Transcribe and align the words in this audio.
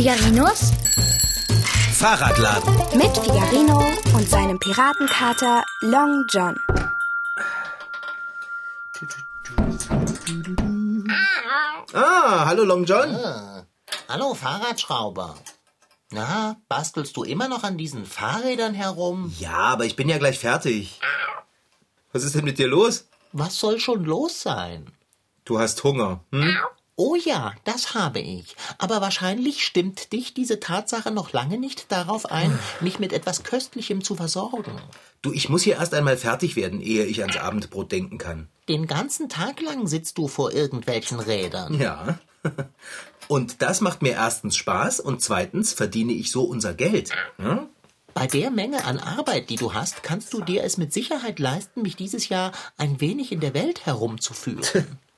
Figarinos 0.00 0.72
Fahrradladen. 1.92 2.74
mit 2.96 3.14
Figarino 3.18 3.84
und 4.14 4.26
seinem 4.26 4.58
Piratenkater 4.58 5.62
Long 5.82 6.24
John. 6.30 6.56
Ah, 11.92 12.46
hallo 12.46 12.64
Long 12.64 12.86
John. 12.86 13.14
Hallo, 14.08 14.32
Fahrradschrauber. 14.32 15.34
Na, 16.12 16.56
bastelst 16.70 17.14
du 17.18 17.22
immer 17.22 17.48
noch 17.48 17.62
an 17.62 17.76
diesen 17.76 18.06
Fahrrädern 18.06 18.72
herum? 18.72 19.30
Ja, 19.38 19.58
aber 19.74 19.84
ich 19.84 19.96
bin 19.96 20.08
ja 20.08 20.16
gleich 20.16 20.38
fertig. 20.38 20.98
Was 22.14 22.24
ist 22.24 22.34
denn 22.34 22.46
mit 22.46 22.58
dir 22.58 22.68
los? 22.68 23.06
Was 23.32 23.58
soll 23.58 23.78
schon 23.78 24.06
los 24.06 24.40
sein? 24.40 24.90
Du 25.44 25.58
hast 25.58 25.84
Hunger. 25.84 26.24
Hm? 26.32 26.56
Oh 27.02 27.14
ja, 27.14 27.54
das 27.64 27.94
habe 27.94 28.20
ich. 28.20 28.54
Aber 28.76 29.00
wahrscheinlich 29.00 29.64
stimmt 29.64 30.12
dich 30.12 30.34
diese 30.34 30.60
Tatsache 30.60 31.10
noch 31.10 31.32
lange 31.32 31.56
nicht 31.56 31.90
darauf 31.90 32.30
ein, 32.30 32.58
mich 32.80 32.98
mit 32.98 33.14
etwas 33.14 33.42
Köstlichem 33.42 34.04
zu 34.04 34.16
versorgen. 34.16 34.72
Du, 35.22 35.32
ich 35.32 35.48
muss 35.48 35.62
hier 35.62 35.76
erst 35.76 35.94
einmal 35.94 36.18
fertig 36.18 36.56
werden, 36.56 36.82
ehe 36.82 37.06
ich 37.06 37.22
ans 37.22 37.38
Abendbrot 37.38 37.90
denken 37.90 38.18
kann. 38.18 38.48
Den 38.68 38.86
ganzen 38.86 39.30
Tag 39.30 39.62
lang 39.62 39.86
sitzt 39.86 40.18
du 40.18 40.28
vor 40.28 40.52
irgendwelchen 40.52 41.20
Rädern. 41.20 41.80
Ja. 41.80 42.18
Und 43.28 43.62
das 43.62 43.80
macht 43.80 44.02
mir 44.02 44.12
erstens 44.12 44.58
Spaß 44.58 45.00
und 45.00 45.22
zweitens 45.22 45.72
verdiene 45.72 46.12
ich 46.12 46.30
so 46.30 46.42
unser 46.42 46.74
Geld. 46.74 47.12
Hm? 47.38 47.68
Bei 48.12 48.26
der 48.26 48.50
Menge 48.50 48.84
an 48.84 48.98
Arbeit, 48.98 49.48
die 49.48 49.56
du 49.56 49.72
hast, 49.72 50.02
kannst 50.02 50.34
du 50.34 50.42
dir 50.42 50.64
es 50.64 50.76
mit 50.76 50.92
Sicherheit 50.92 51.38
leisten, 51.38 51.80
mich 51.80 51.96
dieses 51.96 52.28
Jahr 52.28 52.52
ein 52.76 53.00
wenig 53.00 53.32
in 53.32 53.40
der 53.40 53.54
Welt 53.54 53.86
herumzuführen. 53.86 54.98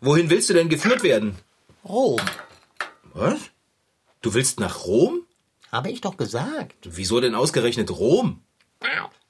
Wohin 0.00 0.30
willst 0.30 0.48
du 0.50 0.54
denn 0.54 0.68
geführt 0.68 1.02
werden? 1.02 1.36
Rom, 1.84 2.20
Was? 3.14 3.38
Du 4.20 4.34
willst 4.34 4.60
nach 4.60 4.84
Rom? 4.84 5.22
habe 5.70 5.90
ich 5.90 6.00
doch 6.00 6.16
gesagt. 6.16 6.76
Wieso 6.84 7.20
denn 7.20 7.34
ausgerechnet 7.34 7.90
Rom? 7.90 8.42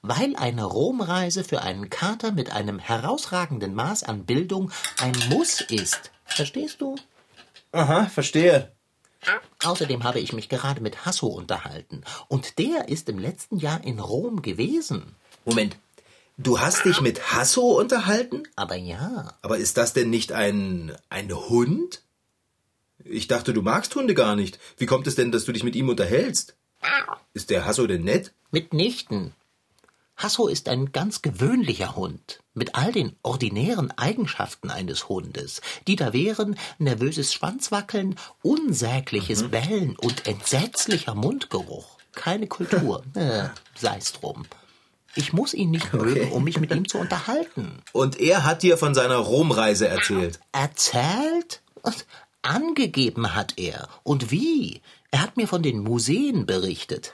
Weil 0.01 0.35
eine 0.37 0.63
Romreise 0.63 1.43
für 1.43 1.61
einen 1.61 1.89
Kater 1.89 2.31
mit 2.31 2.51
einem 2.51 2.79
herausragenden 2.79 3.75
Maß 3.75 4.03
an 4.03 4.25
Bildung 4.25 4.71
ein 4.99 5.11
Muss 5.29 5.59
ist. 5.61 6.11
Verstehst 6.23 6.79
du? 6.79 6.95
Aha, 7.73 8.05
verstehe. 8.05 8.71
Außerdem 9.63 10.03
habe 10.05 10.21
ich 10.21 10.31
mich 10.31 10.47
gerade 10.47 10.79
mit 10.81 11.05
Hasso 11.05 11.27
unterhalten. 11.27 12.03
Und 12.29 12.57
der 12.57 12.87
ist 12.87 13.09
im 13.09 13.19
letzten 13.19 13.57
Jahr 13.57 13.83
in 13.83 13.99
Rom 13.99 14.41
gewesen. 14.41 15.15
Moment. 15.43 15.75
Du 16.41 16.61
hast 16.61 16.85
dich 16.85 17.01
mit 17.01 17.33
Hasso 17.33 17.77
unterhalten? 17.77 18.43
Aber 18.55 18.75
ja, 18.75 19.33
Aber 19.41 19.57
ist 19.57 19.75
das 19.75 19.91
denn 19.91 20.09
nicht 20.09 20.31
ein, 20.31 20.95
ein 21.09 21.33
Hund? 21.33 22.01
Ich 23.03 23.27
dachte, 23.27 23.53
du 23.53 23.61
magst 23.61 23.93
Hunde 23.93 24.13
gar 24.13 24.37
nicht. 24.37 24.57
Wie 24.77 24.85
kommt 24.85 25.05
es 25.07 25.15
denn, 25.15 25.33
dass 25.33 25.43
du 25.43 25.51
dich 25.51 25.65
mit 25.65 25.75
ihm 25.75 25.89
unterhältst? 25.89 26.55
Ist 27.33 27.49
der 27.49 27.65
Hasso 27.65 27.87
denn 27.87 28.05
nett? 28.05 28.33
mitnichten. 28.51 29.33
Hasso 30.15 30.47
ist 30.47 30.69
ein 30.69 30.93
ganz 30.93 31.21
gewöhnlicher 31.21 31.97
Hund, 31.97 32.39
mit 32.53 32.75
all 32.75 32.93
den 32.93 33.17
ordinären 33.21 33.91
Eigenschaften 33.97 34.69
eines 34.69 35.09
Hundes, 35.09 35.59
die 35.87 35.97
da 35.97 36.13
wären 36.13 36.57
nervöses 36.77 37.33
Schwanzwackeln, 37.33 38.15
unsägliches 38.41 39.49
Bellen 39.49 39.97
und 39.97 40.25
entsetzlicher 40.25 41.15
Mundgeruch. 41.15 41.97
Keine 42.13 42.47
Kultur. 42.47 43.03
äh, 43.15 43.49
sei's 43.75 44.13
drum. 44.13 44.45
Ich 45.15 45.33
muss 45.33 45.53
ihn 45.53 45.71
nicht 45.71 45.93
mögen, 45.93 46.31
um 46.31 46.43
mich 46.43 46.59
mit 46.59 46.71
ihm 46.71 46.87
zu 46.87 46.97
unterhalten. 46.99 47.81
Und 47.93 48.19
er 48.19 48.45
hat 48.45 48.63
dir 48.63 48.77
von 48.77 48.93
seiner 48.93 49.17
Romreise 49.17 49.87
erzählt. 49.87 50.39
Erzählt? 50.51 51.61
Angegeben 52.41 53.35
hat 53.35 53.53
er. 53.57 53.89
Und 54.03 54.31
wie? 54.31 54.81
Er 55.11 55.21
hat 55.21 55.37
mir 55.37 55.47
von 55.47 55.63
den 55.63 55.79
Museen 55.79 56.45
berichtet. 56.45 57.13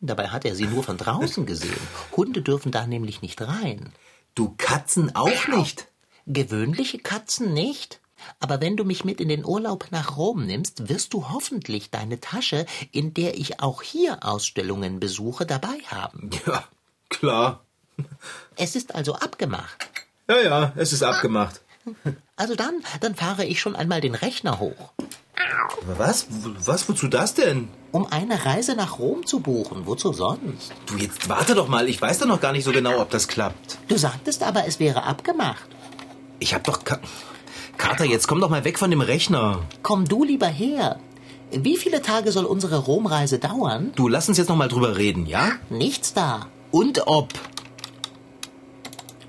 Dabei 0.00 0.28
hat 0.28 0.44
er 0.44 0.54
sie 0.54 0.66
nur 0.66 0.82
von 0.82 0.96
draußen 0.96 1.46
gesehen. 1.46 1.76
Hunde 2.16 2.42
dürfen 2.42 2.72
da 2.72 2.86
nämlich 2.86 3.22
nicht 3.22 3.42
rein. 3.42 3.92
Du 4.34 4.54
Katzen 4.56 5.14
auch 5.14 5.48
nicht. 5.48 5.88
Gewöhnliche 6.26 6.98
Katzen 6.98 7.52
nicht. 7.52 8.00
Aber 8.40 8.60
wenn 8.60 8.76
du 8.76 8.84
mich 8.84 9.04
mit 9.04 9.20
in 9.20 9.28
den 9.28 9.44
Urlaub 9.44 9.88
nach 9.90 10.16
Rom 10.16 10.46
nimmst, 10.46 10.88
wirst 10.88 11.12
du 11.14 11.28
hoffentlich 11.30 11.90
deine 11.90 12.20
Tasche, 12.20 12.66
in 12.92 13.14
der 13.14 13.36
ich 13.38 13.60
auch 13.60 13.82
hier 13.82 14.24
Ausstellungen 14.24 15.00
besuche, 15.00 15.46
dabei 15.46 15.78
haben. 15.86 16.30
Ja, 16.46 16.64
klar. 17.08 17.64
Es 18.56 18.74
ist 18.76 18.94
also 18.94 19.14
abgemacht. 19.14 19.88
Ja, 20.28 20.40
ja, 20.40 20.72
es 20.76 20.92
ist 20.92 21.02
abgemacht. 21.02 21.60
Also 22.36 22.54
dann, 22.54 22.82
dann 23.00 23.14
fahre 23.14 23.44
ich 23.44 23.60
schon 23.60 23.76
einmal 23.76 24.00
den 24.00 24.14
Rechner 24.14 24.58
hoch. 24.58 24.92
Was? 25.86 26.26
Was, 26.30 26.88
wozu 26.88 27.08
das 27.08 27.34
denn? 27.34 27.68
Um 27.92 28.06
eine 28.06 28.44
Reise 28.44 28.74
nach 28.74 28.98
Rom 28.98 29.26
zu 29.26 29.40
buchen. 29.40 29.86
Wozu 29.86 30.12
sonst? 30.12 30.72
Du, 30.86 30.96
jetzt 30.96 31.28
warte 31.28 31.54
doch 31.54 31.68
mal. 31.68 31.88
Ich 31.88 32.00
weiß 32.00 32.18
doch 32.18 32.26
noch 32.26 32.40
gar 32.40 32.52
nicht 32.52 32.64
so 32.64 32.72
genau, 32.72 33.00
ob 33.00 33.10
das 33.10 33.28
klappt. 33.28 33.78
Du 33.88 33.96
sagtest 33.96 34.42
aber, 34.42 34.66
es 34.66 34.80
wäre 34.80 35.02
abgemacht. 35.04 35.68
Ich 36.38 36.54
hab 36.54 36.64
doch... 36.64 36.84
Ka 36.84 36.98
Kater, 37.78 38.04
jetzt 38.04 38.28
komm 38.28 38.40
doch 38.40 38.50
mal 38.50 38.64
weg 38.64 38.78
von 38.78 38.90
dem 38.90 39.00
Rechner. 39.00 39.60
Komm 39.82 40.06
du 40.06 40.24
lieber 40.24 40.46
her. 40.46 40.98
Wie 41.50 41.76
viele 41.76 42.02
Tage 42.02 42.32
soll 42.32 42.44
unsere 42.44 42.78
Romreise 42.78 43.38
dauern? 43.38 43.92
Du, 43.94 44.08
lass 44.08 44.28
uns 44.28 44.38
jetzt 44.38 44.48
noch 44.48 44.56
mal 44.56 44.68
drüber 44.68 44.96
reden, 44.96 45.26
ja? 45.26 45.52
Nichts 45.70 46.12
da. 46.12 46.46
Und 46.70 47.06
ob. 47.06 47.28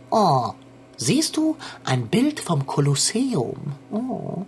Oh, 0.10 0.54
siehst 0.98 1.38
du? 1.38 1.58
Ein 1.84 2.08
Bild 2.08 2.40
vom 2.40 2.66
Kolosseum. 2.66 3.58
Oh. 3.92 4.46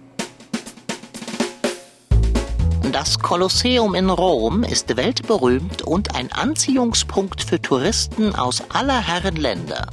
Das 2.91 3.19
Kolosseum 3.19 3.94
in 3.94 4.09
Rom 4.09 4.64
ist 4.64 4.96
weltberühmt 4.97 5.84
und 5.84 6.16
ein 6.16 6.31
Anziehungspunkt 6.31 7.44
für 7.44 7.62
Touristen 7.62 8.34
aus 8.34 8.64
aller 8.69 9.06
Herren 9.06 9.35
Länder. 9.35 9.88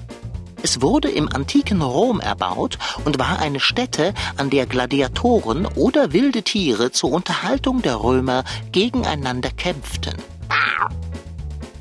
Es 0.65 0.81
wurde 0.81 1.11
im 1.11 1.29
antiken 1.29 1.83
Rom 1.83 2.21
erbaut 2.21 2.79
und 3.05 3.19
war 3.19 3.39
eine 3.39 3.61
Stätte, 3.61 4.15
an 4.39 4.49
der 4.49 4.65
Gladiatoren 4.65 5.67
oder 5.67 6.15
wilde 6.15 6.43
Tiere 6.43 6.91
zur 6.91 7.13
Unterhaltung 7.13 7.83
der 7.83 7.97
Römer 7.97 8.45
gegeneinander 8.73 9.51
kämpften. 9.51 10.15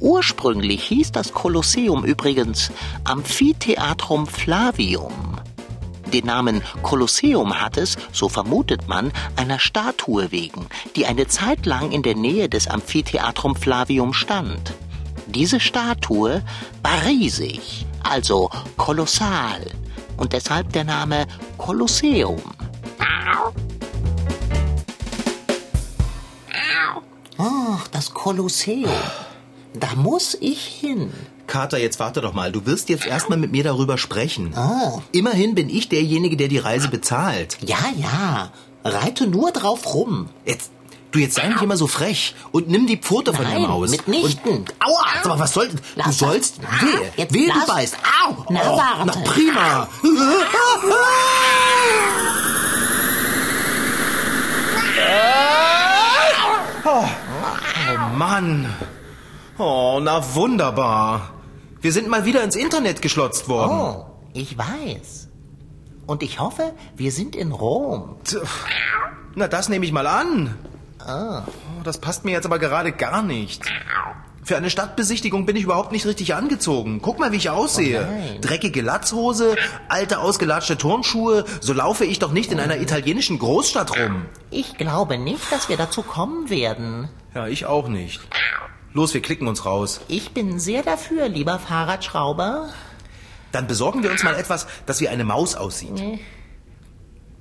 Ursprünglich 0.01 0.83
hieß 0.83 1.13
das 1.13 1.31
Kolosseum 1.31 2.03
übrigens 2.03 2.73
Amphitheatrum 3.05 4.27
Flavium. 4.27 5.39
Den 6.11 6.25
Namen 6.25 6.61
Kolosseum 6.81 7.61
hat 7.61 7.77
es, 7.77 7.95
so 8.11 8.27
vermutet 8.27 8.89
man, 8.89 9.13
einer 9.38 9.59
Statue 9.59 10.33
wegen, 10.33 10.67
die 10.97 11.05
eine 11.05 11.27
Zeit 11.27 11.66
lang 11.66 11.93
in 11.93 12.03
der 12.03 12.16
Nähe 12.16 12.49
des 12.49 12.67
Amphitheatrum 12.67 13.55
Flavium 13.55 14.11
stand. 14.13 14.73
Diese 15.27 15.61
Statue 15.61 16.43
war 16.81 17.05
riesig, 17.05 17.85
also 18.03 18.50
kolossal, 18.78 19.62
und 20.18 20.34
deshalb 20.34 20.72
der 20.74 20.84
Name 20.84 21.25
Kolosseum. 21.58 22.41
Ach, 27.38 27.88
das 27.90 28.14
Kolosseum. 28.14 28.90
Da 29.74 29.96
muss 29.96 30.38
ich 30.40 30.66
hin. 30.66 31.12
Kater, 31.47 31.78
jetzt 31.78 32.00
warte 32.00 32.22
doch 32.22 32.34
mal. 32.34 32.52
Du 32.52 32.66
wirst 32.66 32.90
jetzt 32.90 33.06
erstmal 33.06 33.38
mit 33.38 33.52
mir 33.52 33.64
darüber 33.64 33.97
sprechen. 33.97 34.53
Oh. 34.56 35.02
Immerhin 35.12 35.56
bin 35.56 35.70
ich 35.70 35.90
derjenige, 35.90 36.38
der 36.38 36.47
die 36.47 36.59
Reise 36.59 36.90
bezahlt. 36.90 37.58
Ja, 37.62 37.80
ja. 37.96 38.52
Reite 38.85 39.28
nur 39.28 39.52
drauf 39.52 39.94
rum. 39.94 40.30
Jetzt, 40.46 40.72
du 41.13 41.19
jetzt 41.19 41.35
sei 41.35 41.47
nicht 41.47 41.62
immer 41.62 41.78
so 41.78 41.88
frech 41.88 42.35
und 42.51 42.68
nimm 42.69 42.88
die 42.88 42.97
Pfote 42.97 43.34
von 43.34 43.46
Nein, 43.46 43.62
dem 43.62 43.68
Haus. 43.69 43.91
mitnichten. 43.91 44.52
Und, 44.52 44.73
aua, 44.79 45.03
sag 45.16 45.26
mal, 45.28 45.40
was 45.40 45.53
soll, 45.53 45.70
du 45.70 45.76
Lass 45.96 46.17
sollst, 46.17 46.58
das. 46.61 46.66
Ah, 46.70 46.85
wehe, 46.85 47.11
jetzt 47.16 47.34
wehe, 47.34 47.52
du 47.53 47.66
beißt. 47.66 47.96
Au, 48.26 48.46
Na, 48.49 48.59
oh, 48.66 48.78
warte. 48.78 49.05
na 49.05 49.14
prima. 49.32 49.87
Oh, 56.85 57.05
oh 57.05 58.17
Mann. 58.17 58.66
Oh, 59.58 59.99
na 60.02 60.22
wunderbar. 60.35 61.32
Wir 61.82 61.91
sind 61.91 62.08
mal 62.08 62.26
wieder 62.26 62.43
ins 62.43 62.55
Internet 62.55 63.02
geschlotzt 63.02 63.47
worden. 63.47 63.72
Oh, 63.79 64.05
ich 64.34 64.58
weiß. 64.58 65.29
Und 66.05 66.23
ich 66.23 66.40
hoffe, 66.40 66.73
wir 66.96 67.11
sind 67.11 67.35
in 67.35 67.52
Rom. 67.52 68.16
Na, 69.35 69.47
das 69.47 69.70
nehme 69.70 69.85
ich 69.85 69.91
mal 69.91 70.08
an. 70.08 70.55
Oh, 71.05 71.41
das 71.84 71.97
passt 71.97 72.26
mir 72.26 72.32
jetzt 72.32 72.46
aber 72.46 72.59
gerade 72.59 72.91
gar 72.91 73.23
nicht. 73.23 73.64
Für 74.44 74.58
eine 74.58 74.70
Stadtbesichtigung 74.70 75.46
bin 75.46 75.55
ich 75.55 75.64
überhaupt 75.64 75.94
nicht 75.94 76.05
richtig 76.05 76.35
angezogen. 76.35 77.02
Guck 77.02 77.17
mal, 77.20 77.32
wie 77.32 77.38
ich 77.38 77.50
aussehe. 77.50 78.08
Oh. 78.09 78.40
Dreckige 78.41 78.82
Latzhose, 78.82 79.55
alte 79.88 80.20
ausgelatschte 80.20 80.78
Turnschuhe. 80.78 81.46
So 81.61 81.73
laufe 81.73 82.03
ich 82.03 82.20
doch 82.20 82.32
nicht 82.34 82.52
in 82.52 82.59
einer 82.59 82.79
italienischen 82.82 83.40
Großstadt 83.40 83.97
rum. 83.97 84.26
Ich 84.50 84.78
glaube 84.78 85.17
nicht, 85.17 85.50
dass 85.52 85.70
wir 85.70 85.78
dazu 85.78 86.03
kommen 86.03 86.50
werden. 86.50 87.09
Ja, 87.34 87.47
ich 87.47 87.66
auch 87.66 87.88
nicht. 87.88 88.20
Los, 88.91 89.14
wir 89.14 89.22
klicken 89.22 89.47
uns 89.47 89.66
raus. 89.66 90.02
Ich 90.09 90.32
bin 90.34 90.59
sehr 90.59 90.84
dafür, 90.84 91.29
lieber 91.29 91.58
Fahrradschrauber. 91.58 92.70
Dann 93.53 93.66
besorgen 93.67 94.03
wir 94.03 94.11
uns 94.11 94.23
mal 94.23 94.35
etwas, 94.35 94.67
das 94.85 94.99
wie 94.99 95.08
eine 95.08 95.23
Maus 95.23 95.56
aussieht. 95.56 96.20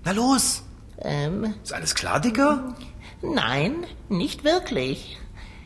Na 0.05 0.13
los. 0.13 0.63
Ähm, 1.01 1.55
Ist 1.63 1.73
alles 1.73 1.95
klar, 1.95 2.21
Dicker? 2.21 2.75
Nein, 3.23 3.87
nicht 4.09 4.45
wirklich. 4.45 5.19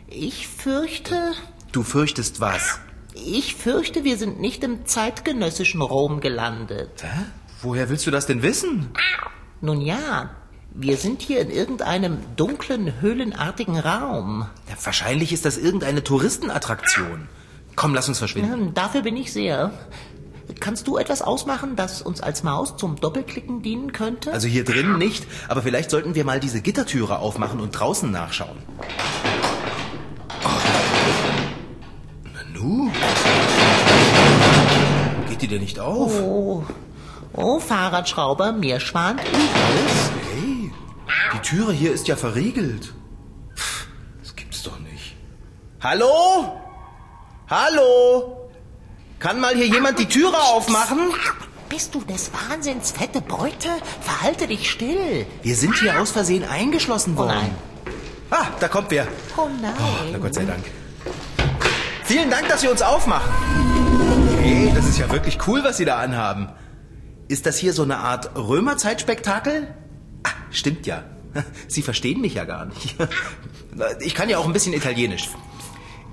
Ich 0.08 0.46
fürchte, 0.48 1.32
Du 1.72 1.82
fürchtest 1.82 2.40
was? 2.40 2.78
ich 3.14 3.54
fürchte, 3.56 4.04
wir 4.04 4.18
sind 4.18 4.40
nicht 4.40 4.62
im 4.62 4.84
zeitgenössischen 4.86 5.80
Rom 5.80 6.20
gelandet. 6.20 7.02
Hä? 7.02 7.24
Woher 7.62 7.88
willst 7.88 8.06
du 8.06 8.10
das 8.10 8.26
denn 8.26 8.42
wissen? 8.42 8.90
Nun 9.62 9.80
ja, 9.80 10.30
wir 10.74 10.96
sind 10.98 11.22
hier 11.22 11.40
in 11.40 11.50
irgendeinem 11.50 12.18
dunklen, 12.36 13.00
höhlenartigen 13.00 13.78
Raum. 13.78 14.46
Ja, 14.68 14.74
wahrscheinlich 14.84 15.32
ist 15.32 15.46
das 15.46 15.56
irgendeine 15.56 16.04
Touristenattraktion. 16.04 17.28
Komm, 17.74 17.94
lass 17.94 18.08
uns 18.08 18.18
verschwinden. 18.18 18.52
Hm, 18.52 18.74
Dafür 18.74 19.00
bin 19.02 19.16
ich 19.16 19.32
sehr. 19.32 19.72
Kannst 20.60 20.86
du 20.86 20.96
etwas 20.96 21.22
ausmachen, 21.22 21.76
das 21.76 22.02
uns 22.02 22.20
als 22.20 22.42
Maus 22.42 22.76
zum 22.76 22.96
Doppelklicken 22.96 23.62
dienen 23.62 23.92
könnte? 23.92 24.32
Also 24.32 24.48
hier 24.48 24.64
drinnen 24.64 24.98
nicht, 24.98 25.26
aber 25.48 25.62
vielleicht 25.62 25.90
sollten 25.90 26.14
wir 26.14 26.24
mal 26.24 26.40
diese 26.40 26.60
Gittertüre 26.60 27.18
aufmachen 27.18 27.60
und 27.60 27.72
draußen 27.72 28.10
nachschauen. 28.10 28.56
Oh. 30.44 30.48
Nanu? 32.34 32.90
Geht 35.28 35.42
die 35.42 35.48
denn 35.48 35.60
nicht 35.60 35.78
auf? 35.78 36.12
oh, 36.20 36.64
oh, 37.34 37.60
Fahrradschrauber, 37.60 38.52
mir 38.52 38.80
schwant 38.80 39.20
Übles. 39.20 40.10
Hey, 40.32 40.72
die 41.34 41.42
Türe 41.42 41.72
hier 41.72 41.92
ist 41.92 42.08
ja 42.08 42.16
verriegelt. 42.16 42.94
Das 44.20 44.34
gibt's 44.34 44.62
doch 44.62 44.78
nicht. 44.80 45.16
Hallo? 45.80 46.60
Hallo? 47.48 48.45
Kann 49.18 49.40
mal 49.40 49.54
hier 49.54 49.66
jemand 49.66 49.98
die 49.98 50.06
Türe 50.06 50.36
aufmachen? 50.36 50.98
Bist 51.68 51.94
du 51.94 52.00
des 52.02 52.30
Wahnsinns 52.32 52.92
fette 52.92 53.20
Beute? 53.20 53.68
Verhalte 54.00 54.46
dich 54.46 54.70
still. 54.70 55.26
Wir 55.42 55.56
sind 55.56 55.74
hier 55.78 56.00
aus 56.00 56.10
Versehen 56.10 56.44
eingeschlossen 56.44 57.16
worden. 57.16 57.28
nein. 57.28 57.54
Ah, 58.30 58.46
da 58.58 58.68
kommt 58.68 58.90
wer. 58.90 59.06
Oh 59.36 59.48
nein. 59.62 59.74
Na 60.12 60.18
Gott 60.18 60.34
sei 60.34 60.44
Dank. 60.44 60.64
Vielen 62.04 62.28
Dank, 62.30 62.48
dass 62.48 62.60
Sie 62.60 62.68
uns 62.68 62.82
aufmachen. 62.82 63.30
Hey, 64.40 64.72
das 64.74 64.84
ist 64.86 64.98
ja 64.98 65.10
wirklich 65.10 65.38
cool, 65.46 65.62
was 65.64 65.76
Sie 65.76 65.84
da 65.84 65.98
anhaben. 65.98 66.48
Ist 67.28 67.46
das 67.46 67.56
hier 67.56 67.72
so 67.72 67.82
eine 67.82 67.98
Art 67.98 68.36
Römerzeitspektakel? 68.36 69.72
Ah, 70.24 70.30
stimmt 70.50 70.86
ja. 70.86 71.04
Sie 71.68 71.82
verstehen 71.82 72.20
mich 72.20 72.34
ja 72.34 72.44
gar 72.44 72.66
nicht. 72.66 72.96
Ich 74.00 74.14
kann 74.14 74.30
ja 74.30 74.38
auch 74.38 74.46
ein 74.46 74.54
bisschen 74.54 74.72
Italienisch. 74.72 75.28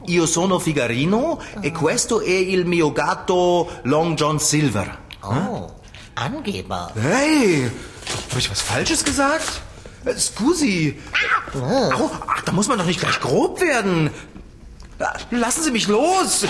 Io 0.07 0.25
sono 0.25 0.59
Figarino 0.59 1.39
e 1.61 1.71
questo 1.71 2.19
è 2.21 2.29
il 2.29 2.65
mio 2.65 2.91
gatto 2.91 3.79
Long 3.83 4.17
John 4.17 4.39
Silver. 4.39 4.99
Oh, 5.21 5.73
Angeber. 6.15 6.91
Hey, 6.95 7.71
habe 8.29 8.39
ich 8.39 8.49
was 8.49 8.61
Falsches 8.61 9.03
gesagt? 9.03 9.61
Äh, 10.05 10.17
Scusi. 10.17 10.99
Au, 11.53 12.11
ach, 12.27 12.41
da 12.43 12.51
muss 12.51 12.67
man 12.67 12.77
doch 12.77 12.85
nicht 12.85 12.99
gleich 12.99 13.19
grob 13.21 13.61
werden. 13.61 14.09
Ah, 14.99 15.13
Lassen 15.31 15.63
Sie 15.63 15.71
mich 15.71 15.87
los. 15.87 16.45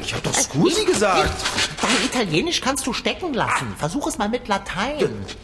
Ich 0.00 0.12
habe 0.14 0.22
doch 0.22 0.34
Scusi 0.34 0.84
gesagt. 0.84 1.34
Dein 1.82 2.04
Italienisch 2.06 2.60
kannst 2.60 2.86
du 2.86 2.92
stecken 2.92 3.34
lassen. 3.34 3.74
Versuch 3.76 4.06
es 4.06 4.16
mal 4.16 4.28
mit 4.28 4.48
Latein. 4.48 4.96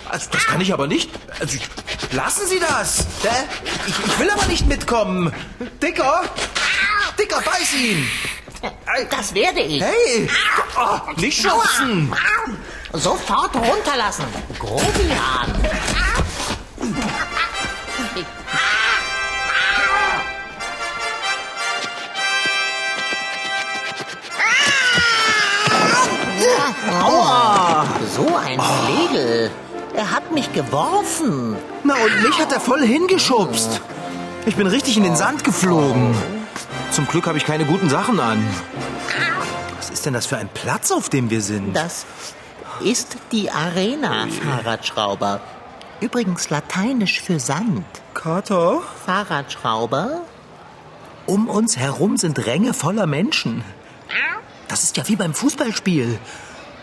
Also, 0.08 0.28
das 0.30 0.46
kann 0.46 0.60
ich 0.60 0.72
aber 0.72 0.86
nicht. 0.86 1.10
Also, 1.38 1.56
ich, 1.56 2.12
lassen 2.14 2.46
Sie 2.46 2.58
das. 2.60 3.06
Ich, 3.86 3.94
ich 3.98 4.18
will 4.18 4.30
aber 4.30 4.46
nicht 4.46 4.66
mitkommen. 4.66 5.32
Dicker. 5.82 6.22
Dicker, 7.20 7.42
beiß 7.42 7.74
ihn. 7.74 8.08
Das 9.10 9.34
werde 9.34 9.60
ich. 9.60 9.82
Hey, 9.82 10.28
oh, 10.76 11.20
nicht 11.20 11.42
schubsen. 11.42 12.10
Sofort 12.94 13.54
runterlassen. 13.54 14.24
Grobian. 14.58 15.52
Aua. 27.02 27.84
So 28.16 28.34
ein 28.36 28.58
Flegel. 28.60 29.50
Er 29.94 30.10
hat 30.10 30.32
mich 30.32 30.50
geworfen. 30.54 31.56
Na, 31.84 31.94
und 31.94 32.22
mich 32.22 32.38
hat 32.38 32.52
er 32.52 32.60
voll 32.60 32.82
hingeschubst. 32.82 33.82
Ich 34.46 34.56
bin 34.56 34.66
richtig 34.66 34.96
in 34.96 35.02
den 35.02 35.16
Sand 35.16 35.44
geflogen. 35.44 36.14
Zum 36.90 37.06
Glück 37.06 37.26
habe 37.26 37.38
ich 37.38 37.44
keine 37.44 37.64
guten 37.64 37.88
Sachen 37.88 38.18
an. 38.20 38.44
Was 39.76 39.90
ist 39.90 40.06
denn 40.06 40.12
das 40.12 40.26
für 40.26 40.36
ein 40.36 40.48
Platz, 40.48 40.90
auf 40.90 41.08
dem 41.08 41.30
wir 41.30 41.40
sind? 41.40 41.74
Das 41.74 42.04
ist 42.82 43.16
die 43.32 43.50
Arena, 43.50 44.26
Fahrradschrauber. 44.28 45.40
Übrigens 46.00 46.50
lateinisch 46.50 47.20
für 47.20 47.38
Sand. 47.38 47.84
Kater? 48.14 48.80
Fahrradschrauber? 49.06 50.22
Um 51.26 51.48
uns 51.48 51.76
herum 51.76 52.16
sind 52.16 52.44
Ränge 52.46 52.74
voller 52.74 53.06
Menschen. 53.06 53.64
Das 54.66 54.82
ist 54.82 54.96
ja 54.96 55.06
wie 55.08 55.16
beim 55.16 55.34
Fußballspiel. 55.34 56.18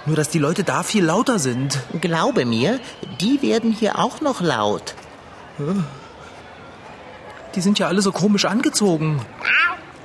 Nur, 0.06 0.16
dass 0.16 0.30
die 0.30 0.40
Leute 0.40 0.64
da 0.64 0.84
viel 0.84 1.04
lauter 1.04 1.38
sind. 1.38 1.80
Glaube 2.00 2.46
mir, 2.46 2.80
die 3.20 3.42
werden 3.42 3.72
hier 3.72 4.00
auch 4.00 4.22
noch 4.22 4.40
laut. 4.40 4.96
Die 7.56 7.62
sind 7.62 7.78
ja 7.80 7.88
alle 7.88 8.02
so 8.02 8.12
komisch 8.12 8.46
angezogen. 8.46 9.20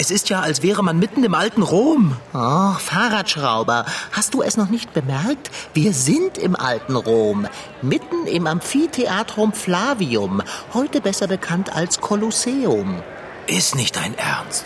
Es 0.02 0.10
ist 0.10 0.30
ja, 0.30 0.40
als 0.40 0.64
wäre 0.64 0.82
man 0.82 0.98
mitten 0.98 1.22
im 1.22 1.32
alten 1.32 1.62
Rom. 1.62 2.16
Oh, 2.34 2.72
Fahrradschrauber, 2.72 3.86
hast 4.10 4.34
du 4.34 4.42
es 4.42 4.56
noch 4.56 4.68
nicht 4.68 4.92
bemerkt? 4.92 5.48
Wir 5.74 5.92
sind 5.92 6.38
im 6.38 6.56
alten 6.56 6.96
Rom, 6.96 7.46
mitten 7.82 8.26
im 8.26 8.48
Amphitheatrum 8.48 9.52
Flavium, 9.52 10.42
heute 10.74 11.00
besser 11.00 11.28
bekannt 11.28 11.72
als 11.72 12.00
Kolosseum. 12.00 13.00
Ist 13.46 13.76
nicht 13.76 13.94
dein 13.94 14.18
Ernst. 14.18 14.64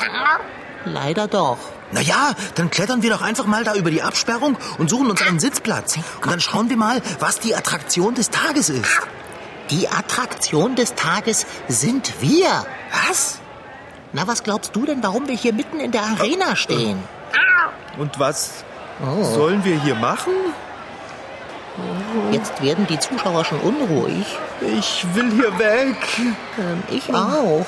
Leider 0.86 1.28
doch. 1.28 1.58
Na 1.92 2.00
ja, 2.00 2.32
dann 2.54 2.70
klettern 2.70 3.02
wir 3.02 3.10
doch 3.10 3.20
einfach 3.20 3.44
mal 3.44 3.62
da 3.62 3.74
über 3.74 3.90
die 3.90 4.00
Absperrung 4.00 4.56
und 4.78 4.88
suchen 4.88 5.10
uns 5.10 5.20
einen 5.20 5.38
Sitzplatz. 5.38 5.98
Und 6.22 6.30
dann 6.30 6.40
schauen 6.40 6.70
wir 6.70 6.78
mal, 6.78 7.02
was 7.20 7.40
die 7.40 7.54
Attraktion 7.54 8.14
des 8.14 8.30
Tages 8.30 8.70
ist. 8.70 9.02
Die 9.68 9.86
Attraktion 9.86 10.76
des 10.76 10.94
Tages 10.94 11.44
sind 11.68 12.22
wir. 12.22 12.64
Was? 13.06 13.40
Na, 14.16 14.26
was 14.26 14.42
glaubst 14.42 14.74
du 14.74 14.86
denn, 14.86 15.02
warum 15.02 15.28
wir 15.28 15.34
hier 15.34 15.52
mitten 15.52 15.78
in 15.78 15.92
der 15.92 16.02
Arena 16.02 16.56
stehen? 16.56 16.98
Und 17.98 18.19
was 18.19 18.64
sollen 19.34 19.62
wir 19.62 19.79
hier 19.82 19.94
machen? 19.94 20.32
Jetzt 22.32 22.62
werden 22.62 22.86
die 22.86 22.98
Zuschauer 22.98 23.44
schon 23.44 23.60
unruhig. 23.60 24.24
Ich 24.79 25.05
will 25.12 25.31
hier 25.32 25.58
weg. 25.58 25.96
Ähm, 26.58 26.82
ich 26.91 27.12
auch. 27.12 27.67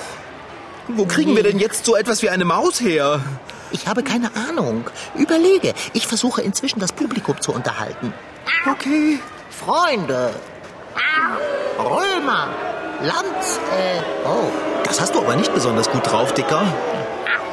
Wo 0.88 1.04
kriegen 1.04 1.36
wir 1.36 1.42
denn 1.42 1.58
jetzt 1.58 1.84
so 1.84 1.94
etwas 1.94 2.22
wie 2.22 2.30
eine 2.30 2.46
Maus 2.46 2.80
her? 2.80 3.20
Ich 3.70 3.86
habe 3.86 4.02
keine 4.02 4.30
Ahnung. 4.48 4.86
Überlege. 5.16 5.74
Ich 5.92 6.06
versuche 6.06 6.40
inzwischen 6.40 6.80
das 6.80 6.92
Publikum 6.92 7.38
zu 7.42 7.52
unterhalten. 7.52 8.14
Okay. 8.66 9.18
Freunde. 9.50 10.30
Römer. 11.78 12.48
Lanz. 13.02 13.60
Äh, 13.76 14.00
oh. 14.26 14.67
Das 14.88 15.00
hast 15.00 15.14
du 15.14 15.20
aber 15.20 15.36
nicht 15.36 15.52
besonders 15.54 15.90
gut 15.90 16.10
drauf, 16.10 16.32
Dicker. 16.32 16.62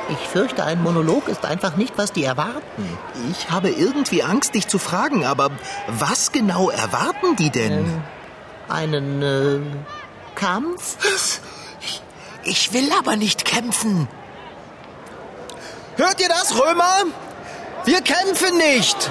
Ich 0.09 0.27
fürchte, 0.27 0.63
ein 0.63 0.81
Monolog 0.83 1.27
ist 1.27 1.45
einfach 1.45 1.75
nicht, 1.75 1.97
was 1.97 2.11
die 2.11 2.23
erwarten. 2.23 2.97
Ich 3.31 3.49
habe 3.49 3.69
irgendwie 3.69 4.23
Angst, 4.23 4.53
dich 4.53 4.67
zu 4.67 4.77
fragen, 4.77 5.25
aber 5.25 5.49
was 5.87 6.31
genau 6.31 6.69
erwarten 6.69 7.35
die 7.37 7.49
denn? 7.49 8.03
Einen, 8.69 9.21
äh, 9.21 9.59
Kampf? 10.35 10.97
Ich, 11.81 12.01
ich 12.43 12.73
will 12.73 12.89
aber 12.99 13.15
nicht 13.15 13.45
kämpfen. 13.45 14.07
Hört 15.97 16.21
ihr 16.21 16.29
das, 16.29 16.53
Römer? 16.53 17.05
Wir 17.85 18.01
kämpfen 18.01 18.57
nicht. 18.57 19.09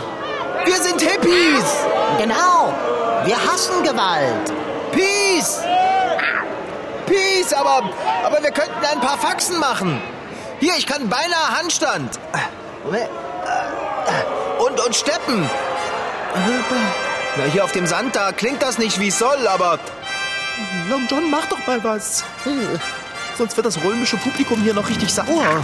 Wir 0.65 0.77
sind 0.77 1.01
Hippies. 1.01 1.65
Genau. 2.19 2.73
Wir 3.25 3.37
hassen 3.37 3.83
Gewalt. 3.83 4.53
Peace. 4.93 5.63
Peace, 7.07 7.53
aber, 7.53 7.91
aber 8.25 8.43
wir 8.43 8.51
könnten 8.51 8.85
ein 8.93 9.01
paar 9.01 9.19
Faxen 9.19 9.59
machen. 9.59 10.01
Hier, 10.61 10.75
ich 10.77 10.87
kann 10.87 11.09
beinahe 11.09 11.59
Handstand. 11.59 12.19
Und, 14.59 14.81
und 14.87 14.97
steppen. 14.97 15.49
Na, 17.37 17.45
hier 17.45 17.65
auf 17.65 17.73
dem 17.73 17.87
Sand, 17.87 18.15
da 18.17 18.33
klingt 18.33 18.63
das 18.63 18.79
nicht, 18.79 19.01
wie 19.01 19.09
es 19.09 19.19
soll, 19.19 19.47
aber... 19.49 19.79
Long 20.89 21.07
John, 21.09 21.31
mach 21.31 21.47
doch 21.47 21.67
mal 21.67 21.83
was. 21.83 22.25
Sonst 23.37 23.57
wird 23.57 23.67
das 23.67 23.83
römische 23.83 24.17
Publikum 24.17 24.61
hier 24.63 24.75
noch 24.75 24.89
richtig 24.89 25.13
sauer. 25.13 25.63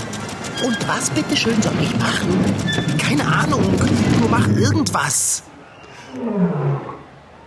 Und 0.64 0.88
was 0.88 1.10
bitteschön 1.10 1.62
soll 1.62 1.72
ich 1.80 1.96
machen? 1.96 2.98
Keine 2.98 3.24
Ahnung. 3.24 3.62
Nur 4.18 4.28
mach 4.28 4.48
irgendwas. 4.48 5.44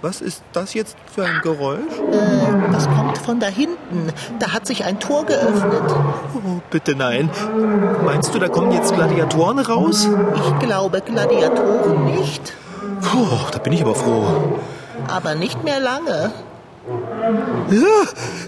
Was 0.01 0.21
ist 0.21 0.41
das 0.53 0.73
jetzt 0.73 0.95
für 1.13 1.25
ein 1.25 1.41
Geräusch? 1.41 1.93
Das 2.71 2.87
kommt 2.87 3.17
von 3.17 3.39
da 3.39 3.47
hinten. 3.47 3.77
Da 4.39 4.53
hat 4.53 4.65
sich 4.67 4.83
ein 4.83 4.99
Tor 4.99 5.25
geöffnet. 5.25 5.83
Oh, 6.35 6.61
bitte 6.69 6.95
nein. 6.95 7.29
Meinst 8.05 8.33
du, 8.33 8.39
da 8.39 8.47
kommen 8.47 8.71
jetzt 8.71 8.93
Gladiatoren 8.93 9.59
raus? 9.59 10.07
Ich 10.35 10.59
glaube 10.59 11.01
Gladiatoren 11.01 12.05
nicht. 12.05 12.53
Puh, 13.01 13.27
da 13.51 13.59
bin 13.59 13.73
ich 13.73 13.81
aber 13.81 13.95
froh. 13.95 14.25
Aber 15.07 15.35
nicht 15.35 15.63
mehr 15.63 15.79
lange. 15.79 16.31
Ja, 17.69 18.03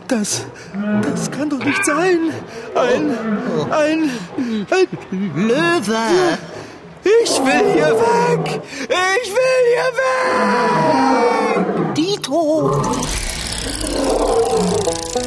das, 0.08 0.46
das 1.02 1.32
kann 1.32 1.50
doch 1.50 1.64
nicht 1.64 1.86
sein. 1.86 2.32
Ein, 2.76 3.18
ein, 3.72 4.10
ein 4.72 4.88
Löwe! 5.36 6.38
Ich 7.04 7.40
will 7.40 7.74
hier 7.74 7.92
weg! 7.92 8.62
Ich 8.90 9.32
will 9.32 9.64
hier 9.74 9.92
weg! 11.56 11.96
Dito! 11.96 12.82
Als 15.16 15.24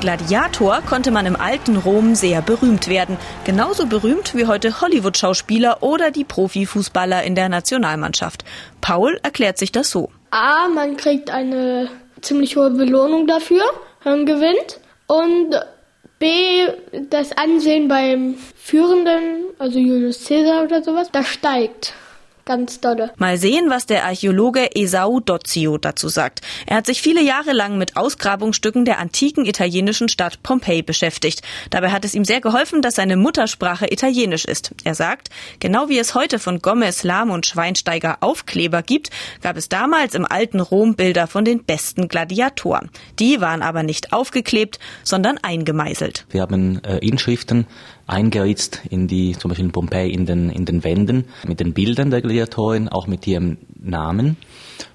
Gladiator 0.00 0.82
konnte 0.88 1.12
man 1.12 1.24
im 1.26 1.36
alten 1.36 1.76
Rom 1.76 2.16
sehr 2.16 2.42
berühmt 2.42 2.88
werden. 2.88 3.16
Genauso 3.44 3.86
berühmt 3.86 4.34
wie 4.34 4.46
heute 4.46 4.80
Hollywood-Schauspieler 4.80 5.84
oder 5.84 6.10
die 6.10 6.24
Profifußballer 6.24 7.22
in 7.22 7.36
der 7.36 7.48
Nationalmannschaft. 7.48 8.44
Paul 8.80 9.20
erklärt 9.22 9.56
sich 9.56 9.70
das 9.70 9.90
so. 9.90 10.10
A, 10.32 10.66
man 10.66 10.96
kriegt 10.96 11.30
eine 11.30 11.90
ziemlich 12.22 12.56
hohe 12.56 12.70
Belohnung 12.70 13.28
dafür, 13.28 13.62
wenn 14.02 14.16
man 14.16 14.26
gewinnt. 14.26 14.80
Und 15.06 15.54
B, 16.18 16.66
das 17.10 17.32
Ansehen 17.32 17.88
beim 17.88 18.36
Führenden, 18.56 19.46
also 19.58 19.78
Julius 19.78 20.26
Caesar 20.26 20.64
oder 20.64 20.82
sowas, 20.82 21.10
das 21.10 21.28
steigt 21.28 21.94
ganz 22.44 22.80
dolle. 22.80 23.12
Mal 23.16 23.38
sehen, 23.38 23.70
was 23.70 23.86
der 23.86 24.04
Archäologe 24.04 24.74
Esau 24.74 25.20
Dozio 25.20 25.78
dazu 25.78 26.08
sagt. 26.08 26.40
Er 26.66 26.76
hat 26.76 26.86
sich 26.86 27.02
viele 27.02 27.22
Jahre 27.22 27.52
lang 27.52 27.78
mit 27.78 27.96
Ausgrabungsstücken 27.96 28.84
der 28.84 28.98
antiken 28.98 29.46
italienischen 29.46 30.08
Stadt 30.08 30.42
Pompeji 30.42 30.82
beschäftigt. 30.82 31.42
Dabei 31.70 31.90
hat 31.90 32.04
es 32.04 32.14
ihm 32.14 32.24
sehr 32.24 32.40
geholfen, 32.40 32.82
dass 32.82 32.94
seine 32.94 33.16
Muttersprache 33.16 33.86
Italienisch 33.90 34.44
ist. 34.44 34.74
Er 34.84 34.94
sagt, 34.94 35.30
genau 35.60 35.88
wie 35.88 35.98
es 35.98 36.14
heute 36.14 36.38
von 36.38 36.60
Gomez, 36.60 37.02
Lahm 37.02 37.30
und 37.30 37.46
Schweinsteiger 37.46 38.18
Aufkleber 38.20 38.82
gibt, 38.82 39.10
gab 39.42 39.56
es 39.56 39.68
damals 39.68 40.14
im 40.14 40.26
alten 40.26 40.60
Rom 40.60 40.94
Bilder 40.94 41.26
von 41.26 41.44
den 41.44 41.64
besten 41.64 42.08
Gladiatoren. 42.08 42.90
Die 43.18 43.40
waren 43.40 43.62
aber 43.62 43.82
nicht 43.82 44.12
aufgeklebt, 44.12 44.78
sondern 45.02 45.38
eingemeißelt. 45.38 46.26
Wir 46.30 46.42
haben 46.42 46.82
äh, 46.84 46.98
Inschriften 46.98 47.66
eingeritzt 48.06 48.82
in 48.90 49.08
die, 49.08 49.32
zum 49.32 49.48
Beispiel 49.48 49.66
in 49.66 49.72
Pompeji, 49.72 50.12
in 50.12 50.26
den, 50.26 50.50
in 50.50 50.64
den 50.64 50.84
Wänden, 50.84 51.24
mit 51.46 51.60
den 51.60 51.72
Bildern 51.72 52.10
der 52.10 52.22
Gladiatoren, 52.22 52.88
auch 52.88 53.06
mit 53.06 53.26
ihrem 53.26 53.58
Namen 53.78 54.36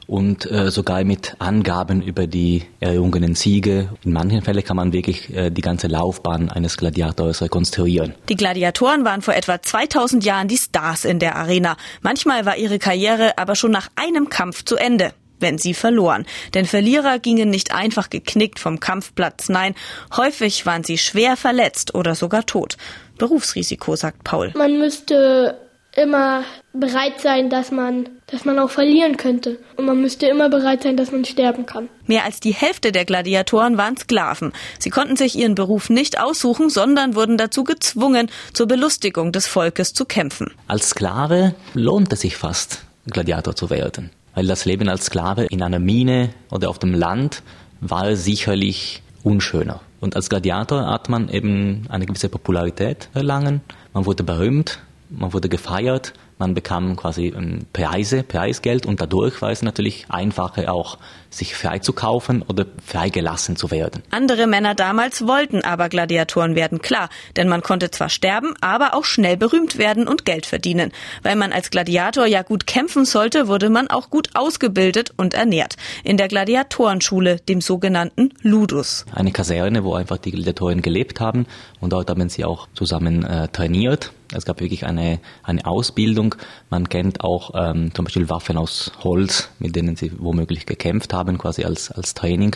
und 0.10 0.50
äh, 0.50 0.72
sogar 0.72 1.04
mit 1.04 1.36
Angaben 1.38 2.02
über 2.02 2.26
die 2.26 2.64
errungenen 2.80 3.36
Siege. 3.36 3.90
In 4.04 4.12
manchen 4.12 4.42
Fällen 4.42 4.64
kann 4.64 4.76
man 4.76 4.92
wirklich 4.92 5.34
äh, 5.36 5.52
die 5.52 5.62
ganze 5.62 5.88
Laufbahn 5.88 6.50
eines 6.50 6.78
Gladiators 6.78 7.44
rekonstruieren. 7.44 8.16
Die 8.28 8.36
Gladiatoren 8.36 9.06
waren 9.06 9.22
vor 9.22 9.36
etwa 9.36 9.62
2000 9.62 10.26
Jahren 10.26 10.48
die 10.48 10.58
Stars 10.58 11.06
in 11.06 11.20
der 11.20 11.36
Arena. 11.36 11.78
Manchmal 12.02 12.46
war 12.48 12.58
ihre 12.58 12.80
Karriere 12.80 13.38
aber 13.38 13.56
schon 13.56 13.72
nach 13.72 13.90
einem 13.96 14.30
Kampf 14.30 14.66
zu 14.66 14.78
Ende 14.78 15.14
wenn 15.40 15.58
sie 15.58 15.74
verloren. 15.74 16.26
Denn 16.54 16.66
Verlierer 16.66 17.20
gingen 17.20 17.50
nicht 17.50 17.74
einfach 17.74 18.10
geknickt 18.10 18.60
vom 18.60 18.80
Kampfplatz, 18.80 19.50
nein, 19.50 19.76
häufig 20.16 20.66
waren 20.66 20.84
sie 20.84 20.98
schwer 20.98 21.38
verletzt 21.38 21.96
oder 21.96 22.16
sogar 22.16 22.46
tot. 22.46 22.78
Berufsrisiko, 23.18 23.96
sagt 23.96 24.24
Paul. 24.24 24.52
Man 24.56 24.80
müsste 24.80 25.58
immer 25.96 26.44
bereit 26.74 27.20
sein, 27.20 27.50
dass 27.50 27.72
man, 27.72 28.10
dass 28.28 28.46
man 28.46 28.60
auch 28.60 28.70
verlieren 28.70 29.18
könnte. 29.18 29.58
Und 29.76 29.86
man 29.86 30.00
müsste 30.02 30.28
immer 30.28 30.50
bereit 30.50 30.84
sein, 30.84 30.98
dass 30.98 31.12
man 31.12 31.26
sterben 31.26 31.66
kann. 31.66 31.90
Mehr 32.06 32.26
als 32.26 32.40
die 32.40 32.54
Hälfte 32.54 32.92
der 32.92 33.06
Gladiatoren 33.06 33.78
waren 33.78 33.98
Sklaven. 33.98 34.54
Sie 34.78 34.90
konnten 34.90 35.16
sich 35.16 35.38
ihren 35.38 35.56
Beruf 35.56 35.90
nicht 35.90 36.20
aussuchen, 36.20 36.70
sondern 36.70 37.16
wurden 37.16 37.38
dazu 37.38 37.64
gezwungen, 37.64 38.30
zur 38.54 38.68
Belustigung 38.68 39.32
des 39.32 39.48
Volkes 39.48 39.94
zu 39.94 40.06
kämpfen. 40.06 40.54
Als 40.68 40.90
Sklave 40.90 41.56
lohnt 41.74 42.14
es 42.14 42.22
sich 42.22 42.38
fast, 42.38 42.84
Gladiator 43.08 43.56
zu 43.56 43.70
werden. 43.70 44.12
Weil 44.36 44.48
das 44.48 44.66
Leben 44.66 44.90
als 44.90 45.06
Sklave 45.06 45.46
in 45.46 45.62
einer 45.62 45.80
Mine 45.80 46.30
oder 46.52 46.70
auf 46.70 46.80
dem 46.80 46.94
Land 46.94 47.44
war 47.82 48.16
sicherlich 48.16 49.02
unschöner. 49.24 49.82
Und 50.00 50.16
als 50.16 50.30
Gladiator 50.30 50.88
hat 50.88 51.10
man 51.10 51.30
eben 51.30 51.86
eine 51.90 52.06
gewisse 52.06 52.30
Popularität 52.30 53.10
erlangen. 53.14 53.62
Man 53.94 54.06
wurde 54.06 54.24
berühmt, 54.24 54.80
man 55.10 55.34
wurde 55.34 55.50
gefeiert, 55.50 56.14
man 56.40 56.54
bekam 56.54 56.96
quasi 56.96 57.28
ähm, 57.28 57.68
Preise, 57.74 58.24
Preisgeld 58.24 58.86
und 58.86 59.02
dadurch 59.02 59.42
war 59.42 59.52
es 59.52 59.62
natürlich 59.62 60.06
einfacher 60.10 60.74
auch, 60.74 60.98
sich 61.30 61.54
freizukaufen 61.54 62.42
oder 62.42 62.66
freigelassen 62.84 63.56
zu 63.56 63.70
werden. 63.70 64.02
Andere 64.10 64.48
Männer 64.48 64.74
damals 64.74 65.28
wollten 65.28 65.64
aber 65.64 65.90
Gladiatoren 65.90 66.56
werden, 66.56 66.82
klar, 66.82 67.10
denn 67.36 67.48
man 67.48 67.62
konnte 67.62 67.92
zwar 67.92 68.10
sterben, 68.10 68.56
aber 68.62 68.96
auch 68.96 69.06
schnell 69.06 69.38
berühmt 69.38 69.78
werden 69.78 70.08
und 70.08 70.26
Geld 70.26 70.46
verdienen. 70.46 70.92
Weil 71.22 71.36
man 71.36 71.52
als 71.52 71.70
Gladiator 71.70 72.26
ja 72.26 72.42
gut 72.42 72.66
kämpfen 72.66 73.06
sollte, 73.06 73.48
wurde 73.48 73.70
man 73.70 73.90
auch 73.90 74.10
gut 74.10 74.30
ausgebildet 74.34 75.14
und 75.18 75.34
ernährt. 75.34 75.76
In 76.04 76.18
der 76.18 76.30
Gladiatorenschule, 76.30 77.38
dem 77.38 77.62
sogenannten 77.62 78.34
Ludus. 78.42 79.06
Eine 79.14 79.32
Kaserne, 79.32 79.84
wo 79.84 79.94
einfach 79.94 80.18
die 80.18 80.32
Gladiatoren 80.32 80.82
gelebt 80.82 81.20
haben 81.20 81.46
und 81.80 81.94
dort 81.94 82.10
haben 82.10 82.30
sie 82.30 82.46
auch 82.46 82.68
zusammen 82.74 83.24
äh, 83.24 83.50
trainiert 83.50 84.14
es 84.32 84.46
gab 84.46 84.60
wirklich 84.60 84.86
eine, 84.86 85.20
eine 85.44 85.66
Ausbildung. 85.66 86.29
Man 86.70 86.90
kennt 86.90 87.24
auch 87.24 87.52
ähm, 87.56 87.94
zum 87.94 88.06
Beispiel 88.06 88.30
Waffen 88.30 88.58
aus 88.58 88.92
Holz, 89.04 89.50
mit 89.60 89.76
denen 89.76 89.96
sie 89.96 90.12
womöglich 90.18 90.66
gekämpft 90.66 91.14
haben, 91.14 91.38
quasi 91.38 91.64
als, 91.64 91.92
als 91.92 92.14
Training. 92.14 92.56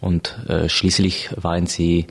Und 0.00 0.36
äh, 0.48 0.68
schließlich 0.68 1.30
waren 1.36 1.66
sie 1.66 2.06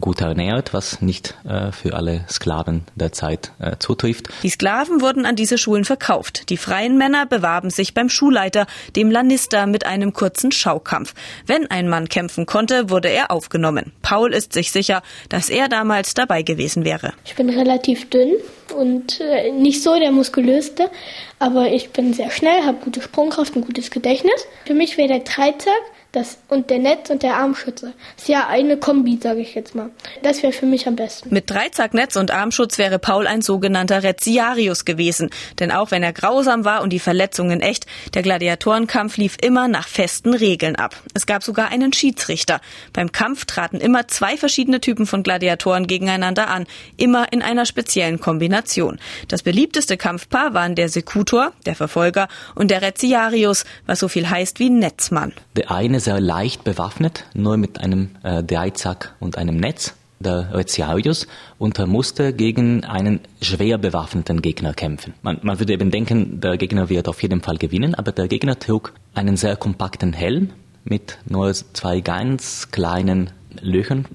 gut 0.00 0.20
ernährt, 0.20 0.74
was 0.74 1.00
nicht 1.00 1.34
äh, 1.48 1.72
für 1.72 1.94
alle 1.94 2.24
Sklaven 2.28 2.84
der 2.94 3.12
Zeit 3.12 3.52
äh, 3.58 3.76
zutrifft. 3.78 4.28
Die 4.42 4.48
Sklaven 4.48 5.00
wurden 5.00 5.26
an 5.26 5.36
diese 5.36 5.58
Schulen 5.58 5.84
verkauft. 5.84 6.50
Die 6.50 6.56
freien 6.56 6.98
Männer 6.98 7.26
bewarben 7.26 7.70
sich 7.70 7.94
beim 7.94 8.08
Schulleiter, 8.08 8.66
dem 8.94 9.10
Lannister, 9.10 9.66
mit 9.66 9.86
einem 9.86 10.12
kurzen 10.12 10.52
Schaukampf. 10.52 11.14
Wenn 11.46 11.70
ein 11.70 11.88
Mann 11.88 12.08
kämpfen 12.08 12.46
konnte, 12.46 12.90
wurde 12.90 13.08
er 13.08 13.30
aufgenommen. 13.30 13.92
Paul 14.02 14.32
ist 14.32 14.52
sich 14.52 14.72
sicher, 14.72 15.02
dass 15.28 15.48
er 15.48 15.68
damals 15.68 16.14
dabei 16.14 16.42
gewesen 16.42 16.84
wäre. 16.84 17.12
Ich 17.24 17.34
bin 17.34 17.50
relativ 17.50 18.08
dünn 18.10 18.34
und 18.74 19.20
äh, 19.20 19.52
nicht 19.52 19.82
so 19.82 19.98
der 19.98 20.12
muskulöste, 20.12 20.90
aber 21.38 21.70
ich 21.70 21.90
bin 21.90 22.12
sehr 22.12 22.30
schnell, 22.30 22.64
habe 22.64 22.78
gute 22.78 23.00
Sprungkraft, 23.00 23.56
ein 23.56 23.62
gutes 23.62 23.90
Gedächtnis. 23.90 24.46
Für 24.64 24.74
mich 24.74 24.96
wäre 24.96 25.08
der 25.08 25.20
Dreizack 25.20 25.72
das, 26.16 26.38
und 26.48 26.70
der 26.70 26.78
Netz 26.78 27.10
und 27.10 27.22
der 27.22 27.36
Armschütze. 27.36 27.92
Ist 28.16 28.28
ja 28.28 28.46
eine 28.48 28.78
Kombi, 28.78 29.18
sage 29.22 29.40
ich 29.40 29.54
jetzt 29.54 29.74
mal. 29.74 29.90
Das 30.22 30.42
wäre 30.42 30.52
für 30.52 30.64
mich 30.64 30.88
am 30.88 30.96
besten. 30.96 31.32
Mit 31.32 31.50
Dreizacknetz 31.50 32.16
und 32.16 32.30
Armschutz 32.30 32.78
wäre 32.78 32.98
Paul 32.98 33.26
ein 33.26 33.42
sogenannter 33.42 34.02
Reziarius 34.02 34.86
gewesen. 34.86 35.28
Denn 35.60 35.70
auch 35.70 35.90
wenn 35.90 36.02
er 36.02 36.14
grausam 36.14 36.64
war 36.64 36.82
und 36.82 36.90
die 36.90 37.00
Verletzungen 37.00 37.60
echt, 37.60 37.86
der 38.14 38.22
Gladiatorenkampf 38.22 39.18
lief 39.18 39.36
immer 39.42 39.68
nach 39.68 39.86
festen 39.88 40.32
Regeln 40.32 40.76
ab. 40.76 40.96
Es 41.12 41.26
gab 41.26 41.42
sogar 41.42 41.68
einen 41.68 41.92
Schiedsrichter. 41.92 42.60
Beim 42.94 43.12
Kampf 43.12 43.44
traten 43.44 43.80
immer 43.80 44.08
zwei 44.08 44.38
verschiedene 44.38 44.80
Typen 44.80 45.04
von 45.04 45.22
Gladiatoren 45.22 45.86
gegeneinander 45.86 46.48
an, 46.48 46.66
immer 46.96 47.30
in 47.30 47.42
einer 47.42 47.66
speziellen 47.66 48.20
Kombination. 48.20 48.98
Das 49.28 49.42
beliebteste 49.42 49.98
Kampfpaar 49.98 50.54
waren 50.54 50.74
der 50.74 50.88
Sekutor, 50.88 51.52
der 51.66 51.74
Verfolger, 51.74 52.28
und 52.54 52.70
der 52.70 52.80
Reziarius, 52.80 53.64
was 53.84 53.98
so 53.98 54.08
viel 54.08 54.30
heißt 54.30 54.60
wie 54.60 54.70
Netzmann. 54.70 55.34
Der 55.56 55.70
eine 55.70 56.00
sehr 56.06 56.20
leicht 56.20 56.62
bewaffnet, 56.62 57.24
nur 57.34 57.56
mit 57.56 57.80
einem 57.80 58.10
äh, 58.22 58.42
Dreizack 58.42 59.16
und 59.18 59.36
einem 59.38 59.56
Netz, 59.56 59.96
der 60.20 60.54
Reziarius, 60.54 61.26
und 61.58 61.80
er 61.80 61.88
musste 61.88 62.32
gegen 62.32 62.84
einen 62.84 63.18
schwer 63.42 63.76
bewaffneten 63.76 64.40
Gegner 64.40 64.72
kämpfen. 64.72 65.14
Man, 65.22 65.40
man 65.42 65.58
würde 65.58 65.72
eben 65.72 65.90
denken, 65.90 66.40
der 66.40 66.58
Gegner 66.58 66.88
wird 66.88 67.08
auf 67.08 67.22
jeden 67.22 67.42
Fall 67.42 67.56
gewinnen, 67.56 67.96
aber 67.96 68.12
der 68.12 68.28
Gegner 68.28 68.56
trug 68.56 68.92
einen 69.14 69.36
sehr 69.36 69.56
kompakten 69.56 70.12
Helm 70.12 70.50
mit 70.84 71.18
nur 71.28 71.52
zwei 71.52 72.00
ganz 72.00 72.70
kleinen 72.70 73.30
Löchern, 73.60 74.06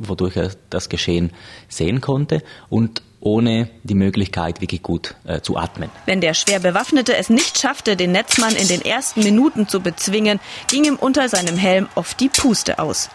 wodurch 0.00 0.36
er 0.36 0.50
das 0.68 0.88
Geschehen 0.88 1.30
sehen 1.68 2.00
konnte 2.00 2.42
und 2.68 3.02
ohne 3.20 3.68
die 3.82 3.94
Möglichkeit, 3.94 4.60
wirklich 4.60 4.82
gut 4.82 5.14
äh, 5.24 5.40
zu 5.40 5.56
atmen. 5.56 5.90
Wenn 6.06 6.20
der 6.20 6.34
schwer 6.34 6.60
Bewaffnete 6.60 7.16
es 7.16 7.30
nicht 7.30 7.58
schaffte, 7.58 7.96
den 7.96 8.12
Netzmann 8.12 8.56
in 8.56 8.68
den 8.68 8.82
ersten 8.82 9.22
Minuten 9.22 9.68
zu 9.68 9.80
bezwingen, 9.80 10.40
ging 10.68 10.84
ihm 10.84 10.96
unter 10.96 11.28
seinem 11.28 11.56
Helm 11.56 11.88
oft 11.94 12.18
die 12.20 12.28
Puste 12.28 12.78
aus. 12.78 13.10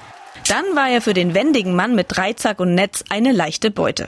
Dann 0.48 0.76
war 0.76 0.90
er 0.90 1.02
für 1.02 1.16
den 1.16 1.34
wendigen 1.34 1.76
Mann 1.76 1.96
mit 1.96 2.08
Dreizack 2.10 2.60
und 2.60 2.76
Netz 2.76 3.04
eine 3.10 3.32
leichte 3.32 3.72
Beute. 3.72 4.06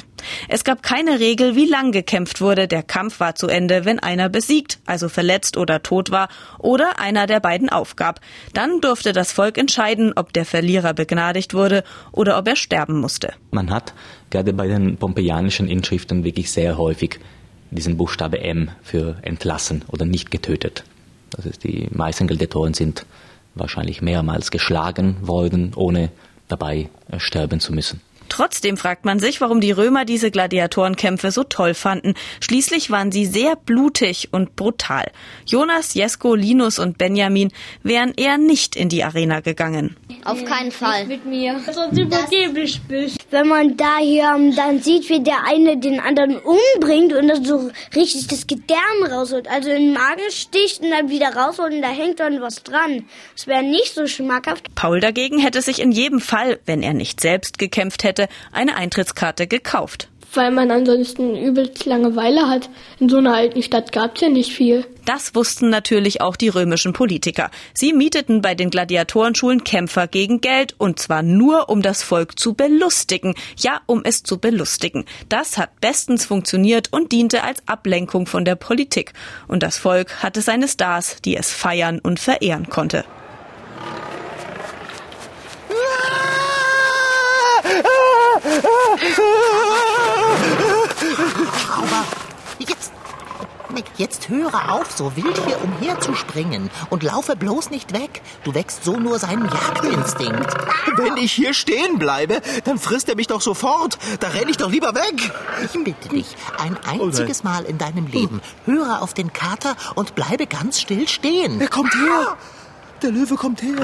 Es 0.48 0.64
gab 0.64 0.84
keine 0.84 1.20
Regel, 1.20 1.56
wie 1.56 1.66
lang 1.66 1.92
gekämpft 1.92 2.42
wurde. 2.42 2.68
Der 2.68 2.84
Kampf 2.84 3.20
war 3.20 3.34
zu 3.34 3.48
Ende, 3.48 3.86
wenn 3.86 4.00
einer 4.00 4.30
besiegt, 4.30 4.80
also 4.86 5.10
verletzt 5.10 5.58
oder 5.58 5.82
tot 5.82 6.12
war, 6.12 6.30
oder 6.60 7.00
einer 7.00 7.26
der 7.26 7.40
beiden 7.40 7.70
aufgab. 7.70 8.20
Dann 8.54 8.82
durfte 8.82 9.14
das 9.14 9.32
Volk 9.32 9.58
entscheiden, 9.58 10.14
ob 10.16 10.32
der 10.32 10.46
Verlierer 10.46 10.94
begnadigt 10.94 11.56
wurde 11.56 11.84
oder 12.12 12.38
ob 12.38 12.48
er 12.48 12.56
sterben 12.56 13.00
musste. 13.00 13.34
Man 13.50 13.72
hat 13.72 13.94
gerade 14.30 14.54
bei 14.54 14.68
den 14.68 14.98
pompeianischen 14.98 15.68
Inschriften 15.68 16.24
wirklich 16.24 16.52
sehr 16.52 16.78
häufig 16.78 17.20
diesen 17.72 17.98
Buchstabe 17.98 18.40
M 18.40 18.70
für 18.82 19.18
entlassen 19.22 19.84
oder 19.88 20.06
nicht 20.06 20.32
getötet. 20.32 20.84
Das 21.32 21.46
heißt, 21.46 21.64
die 21.64 21.88
meisten 21.92 22.28
Gladiatoren 22.28 22.74
sind 22.74 23.06
wahrscheinlich 23.56 24.02
mehrmals 24.02 24.52
geschlagen 24.52 25.18
worden, 25.22 25.74
ohne 25.76 26.10
dabei 26.48 26.90
sterben 27.18 27.60
zu 27.60 27.74
müssen. 27.74 28.02
Trotzdem 28.30 28.78
fragt 28.78 29.06
man 29.06 29.20
sich, 29.20 29.42
warum 29.42 29.62
die 29.62 29.72
Römer 29.72 30.06
diese 30.06 30.32
Gladiatorenkämpfe 30.32 31.32
so 31.32 31.44
toll 31.44 31.74
fanden. 31.74 32.14
Schließlich 32.40 32.92
waren 32.92 33.12
sie 33.12 33.26
sehr 33.26 33.56
blutig 33.56 34.30
und 34.32 34.56
brutal. 34.56 35.12
Jonas, 35.46 35.94
Jesko, 35.94 36.36
Linus 36.36 36.80
und 36.80 36.98
Benjamin 36.98 37.52
wären 37.84 38.14
eher 38.16 38.38
nicht 38.38 38.76
in 38.76 38.90
die 38.90 39.04
Arena 39.04 39.40
gegangen. 39.40 39.96
Auf 40.24 40.44
keinen 40.46 40.72
Fall. 40.72 41.06
Mit 41.06 41.26
mir. 41.26 41.60
Sonst 41.72 41.98
übergeblich 41.98 42.82
bist. 42.88 43.18
Wenn 43.30 43.48
man 43.48 43.78
da 43.78 43.98
hier 44.00 44.36
dann 44.56 44.82
sieht, 44.82 45.10
wie 45.10 45.22
der 45.22 45.46
eine 45.46 45.78
den 45.78 46.00
anderen 46.00 46.38
umbringt 46.38 47.14
und 47.14 47.28
dann 47.28 47.44
so 47.44 47.70
richtig 47.96 48.28
das 48.28 48.48
Gedärm 48.48 49.04
rausholt, 49.10 49.48
also 49.48 49.70
in 49.70 49.84
den 49.84 49.94
Magen 49.94 50.30
sticht 50.30 50.82
und 50.82 50.92
dann 50.92 51.10
wieder 51.10 51.36
rausholt 51.36 51.74
und 51.74 51.82
da 51.82 51.90
hängt 51.90 52.20
dann 52.20 52.42
was 52.42 52.64
dran. 52.64 53.06
Das 53.36 53.48
wäre 53.48 53.64
nicht 53.64 53.94
so 53.94 54.08
schmackhaft. 54.08 54.74
Paul 54.76 55.00
dagegen 55.00 55.40
hätte 55.40 55.62
sich 55.62 55.80
in 55.82 55.92
jedem 55.92 56.20
Fall, 56.20 56.60
wenn 56.66 56.84
er 56.84 56.94
nicht 56.94 57.22
selbst 57.22 57.58
gekämpft 57.60 58.04
hätte, 58.04 58.17
eine 58.52 58.76
Eintrittskarte 58.76 59.48
gekauft. 59.48 60.10
Weil 60.34 60.52
man 60.52 60.72
ansonsten 60.72 61.36
übelst 61.36 61.86
Langeweile 61.86 62.48
hat. 62.48 62.70
In 63.00 63.08
so 63.10 63.18
einer 63.18 63.34
alten 63.34 63.64
Stadt 63.64 63.92
gab's 63.92 64.22
ja 64.22 64.30
nicht 64.30 64.52
viel. 64.52 64.86
Das 65.06 65.34
wussten 65.36 65.70
natürlich 65.70 66.20
auch 66.20 66.36
die 66.36 66.50
römischen 66.50 66.92
Politiker. 66.92 67.50
Sie 67.74 67.94
mieteten 67.94 68.42
bei 68.42 68.54
den 68.54 68.70
Gladiatorenschulen 68.70 69.64
Kämpfer 69.64 70.08
gegen 70.08 70.42
Geld 70.42 70.76
und 70.78 71.00
zwar 71.00 71.24
nur, 71.24 71.70
um 71.70 71.82
das 71.82 72.04
Volk 72.04 72.38
zu 72.38 72.56
belustigen. 72.56 73.36
Ja, 73.58 73.80
um 73.86 74.02
es 74.04 74.22
zu 74.22 74.38
belustigen. 74.38 75.06
Das 75.30 75.58
hat 75.58 75.80
bestens 75.80 76.26
funktioniert 76.26 76.92
und 76.92 77.14
diente 77.14 77.44
als 77.44 77.64
Ablenkung 77.66 78.28
von 78.28 78.44
der 78.44 78.56
Politik. 78.56 79.14
Und 79.48 79.64
das 79.64 79.78
Volk 79.78 80.22
hatte 80.22 80.42
seine 80.42 80.68
Stars, 80.68 81.22
die 81.24 81.38
es 81.38 81.54
feiern 81.54 82.00
und 82.00 82.20
verehren 82.20 82.70
konnte. 82.70 83.06
Aber 91.78 92.06
jetzt, 92.60 92.92
jetzt 93.98 94.30
höre 94.30 94.72
auf, 94.72 94.92
so 94.92 95.16
wild 95.16 95.38
hier 95.46 95.64
umherzuspringen 95.64 96.70
und 96.90 97.04
laufe 97.04 97.36
bloß 97.36 97.70
nicht 97.72 97.94
weg. 97.94 98.22
Du 98.44 98.54
wächst 98.54 98.84
so 98.84 98.98
nur 98.98 99.20
seinen 99.20 99.50
Jagdinstinkt. 99.50 100.54
Wenn 100.98 101.18
ich 101.18 101.32
hier 101.32 101.54
stehen 101.54 101.98
bleibe, 102.00 102.42
dann 102.64 102.78
frisst 102.78 103.10
er 103.10 103.16
mich 103.16 103.28
doch 103.28 103.42
sofort. 103.42 103.98
Da 104.20 104.30
renne 104.30 104.52
ich 104.52 104.58
doch 104.58 104.70
lieber 104.70 104.94
weg. 104.94 105.32
Ich 105.64 105.84
bitte 105.84 106.10
dich, 106.10 106.36
ein 106.60 106.78
einziges 106.88 107.44
Mal 107.44 107.66
in 107.66 107.78
deinem 107.78 108.08
Leben, 108.08 108.42
höre 108.66 109.02
auf 109.02 109.14
den 109.14 109.34
Kater 109.34 109.76
und 109.96 110.16
bleibe 110.16 110.48
ganz 110.48 110.80
still 110.80 111.08
stehen. 111.08 111.60
Er 111.62 111.70
kommt 111.70 111.94
her. 111.96 112.38
Der 113.02 113.12
Löwe 113.12 113.36
kommt 113.36 113.62
her. 113.62 113.76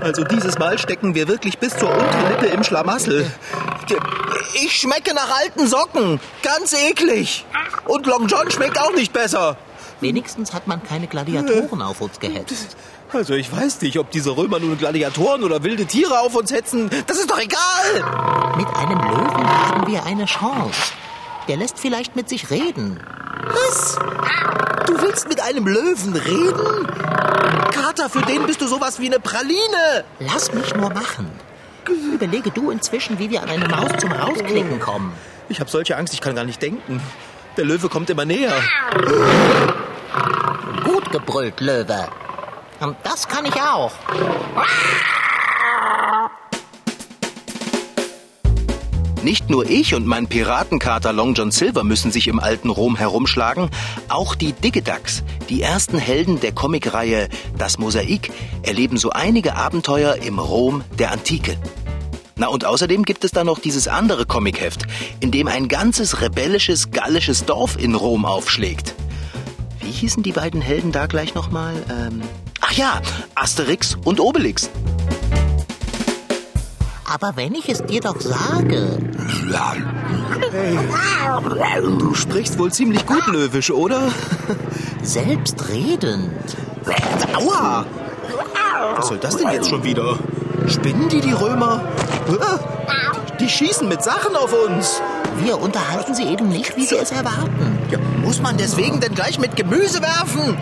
Also 0.00 0.24
dieses 0.24 0.58
Mal 0.58 0.78
stecken 0.78 1.14
wir 1.14 1.28
wirklich 1.28 1.58
bis 1.58 1.76
zur 1.76 1.90
Unterlippe 1.90 2.46
im 2.46 2.64
Schlamassel. 2.64 3.30
Ich 4.54 4.80
schmecke 4.80 5.14
nach 5.14 5.30
alten 5.40 5.66
Socken. 5.66 6.20
Ganz 6.42 6.72
eklig. 6.72 7.44
Und 7.86 8.06
Long 8.06 8.26
John 8.26 8.50
schmeckt 8.50 8.80
auch 8.80 8.92
nicht 8.94 9.12
besser. 9.12 9.56
Wenigstens 10.00 10.54
hat 10.54 10.66
man 10.66 10.82
keine 10.82 11.06
Gladiatoren 11.06 11.82
auf 11.82 12.00
uns 12.00 12.18
gehetzt. 12.18 12.76
Also 13.12 13.34
ich 13.34 13.54
weiß 13.54 13.80
nicht, 13.82 13.98
ob 13.98 14.10
diese 14.10 14.36
Römer 14.36 14.60
nun 14.60 14.78
Gladiatoren 14.78 15.42
oder 15.42 15.62
wilde 15.64 15.84
Tiere 15.84 16.20
auf 16.20 16.34
uns 16.34 16.52
hetzen. 16.52 16.88
Das 17.06 17.18
ist 17.18 17.30
doch 17.30 17.40
egal. 17.40 18.54
Mit 18.56 18.68
einem 18.68 18.98
Löwen 18.98 19.48
haben 19.48 19.86
wir 19.86 20.04
eine 20.04 20.26
Chance. 20.26 20.92
Der 21.48 21.56
lässt 21.56 21.78
vielleicht 21.78 22.16
mit 22.16 22.28
sich 22.28 22.50
reden. 22.50 23.00
Was? 23.46 23.98
Du 24.86 25.00
willst 25.02 25.28
mit 25.28 25.40
einem 25.40 25.66
Löwen 25.66 26.14
reden? 26.14 26.99
Kater, 27.72 28.08
für 28.10 28.22
den 28.22 28.46
bist 28.46 28.60
du 28.60 28.66
sowas 28.66 28.98
wie 28.98 29.06
eine 29.06 29.20
Praline. 29.20 30.04
Lass 30.18 30.52
mich 30.52 30.74
nur 30.74 30.90
machen. 30.90 31.30
Überlege 32.14 32.50
du 32.50 32.70
inzwischen, 32.70 33.18
wie 33.18 33.30
wir 33.30 33.42
an 33.42 33.48
eine 33.48 33.68
Maus 33.68 33.90
zum 33.98 34.12
Rausklicken 34.12 34.80
kommen. 34.80 35.12
Ich 35.48 35.60
habe 35.60 35.70
solche 35.70 35.96
Angst, 35.96 36.14
ich 36.14 36.20
kann 36.20 36.34
gar 36.36 36.44
nicht 36.44 36.62
denken. 36.62 37.02
Der 37.56 37.64
Löwe 37.64 37.88
kommt 37.88 38.10
immer 38.10 38.24
näher. 38.24 38.52
Gut 40.84 41.10
gebrüllt, 41.10 41.60
Löwe. 41.60 42.08
Und 42.80 42.96
das 43.02 43.26
kann 43.26 43.44
ich 43.44 43.54
auch. 43.60 43.92
Nicht 49.22 49.50
nur 49.50 49.68
ich 49.68 49.94
und 49.94 50.06
mein 50.06 50.28
Piratenkater 50.28 51.12
Long 51.12 51.34
John 51.34 51.50
Silver 51.50 51.84
müssen 51.84 52.10
sich 52.10 52.26
im 52.26 52.40
alten 52.40 52.70
Rom 52.70 52.96
herumschlagen, 52.96 53.68
auch 54.08 54.34
die 54.34 54.52
Digidax, 54.52 55.22
die 55.50 55.60
ersten 55.60 55.98
Helden 55.98 56.40
der 56.40 56.52
Comicreihe 56.52 57.28
Das 57.58 57.78
Mosaik, 57.78 58.30
erleben 58.62 58.96
so 58.96 59.10
einige 59.10 59.56
Abenteuer 59.56 60.16
im 60.24 60.38
Rom 60.38 60.84
der 60.98 61.12
Antike. 61.12 61.58
Na 62.36 62.46
und 62.46 62.64
außerdem 62.64 63.04
gibt 63.04 63.22
es 63.24 63.32
da 63.32 63.44
noch 63.44 63.58
dieses 63.58 63.88
andere 63.88 64.24
Comicheft, 64.24 64.84
in 65.20 65.30
dem 65.30 65.48
ein 65.48 65.68
ganzes 65.68 66.22
rebellisches 66.22 66.90
gallisches 66.90 67.44
Dorf 67.44 67.76
in 67.78 67.94
Rom 67.94 68.24
aufschlägt. 68.24 68.94
Wie 69.80 69.90
hießen 69.90 70.22
die 70.22 70.32
beiden 70.32 70.62
Helden 70.62 70.92
da 70.92 71.04
gleich 71.04 71.34
nochmal? 71.34 71.74
Ähm, 71.90 72.22
ach 72.62 72.72
ja, 72.72 73.02
Asterix 73.34 73.98
und 74.02 74.18
Obelix. 74.18 74.70
Aber 77.12 77.34
wenn 77.34 77.56
ich 77.56 77.68
es 77.68 77.82
dir 77.82 78.00
doch 78.00 78.20
sage. 78.20 78.98
Hey, 80.52 80.78
du 81.98 82.14
sprichst 82.14 82.56
wohl 82.56 82.70
ziemlich 82.70 83.04
gut 83.04 83.26
Löwisch, 83.26 83.72
oder? 83.72 84.12
Selbstredend. 85.02 86.56
Aua! 87.34 87.84
Was 88.96 89.08
soll 89.08 89.18
das 89.18 89.36
denn 89.36 89.50
jetzt 89.50 89.68
schon 89.68 89.82
wieder? 89.82 90.20
Spinnen 90.68 91.08
die, 91.08 91.20
die 91.20 91.32
Römer? 91.32 91.82
Die 93.40 93.48
schießen 93.48 93.88
mit 93.88 94.04
Sachen 94.04 94.36
auf 94.36 94.54
uns. 94.68 95.02
Wir 95.42 95.60
unterhalten 95.60 96.14
sie 96.14 96.24
eben 96.24 96.48
nicht, 96.48 96.76
wie 96.76 96.84
sie 96.86 96.96
es 96.96 97.10
erwarten. 97.10 97.78
Ja, 97.90 97.98
muss 98.22 98.40
man 98.40 98.56
deswegen 98.56 99.00
denn 99.00 99.16
gleich 99.16 99.40
mit 99.40 99.56
Gemüse 99.56 100.00
werfen? 100.00 100.56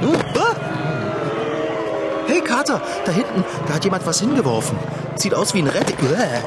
Hey, 2.27 2.41
Kater, 2.41 2.81
da 3.05 3.13
hinten, 3.13 3.45
da 3.67 3.75
hat 3.75 3.85
jemand 3.85 4.07
was 4.07 4.21
hingeworfen. 4.21 4.79
Sieht 5.19 5.35
aus 5.35 5.53
wie 5.53 5.59
ein 5.59 5.67
Rettich. 5.67 5.97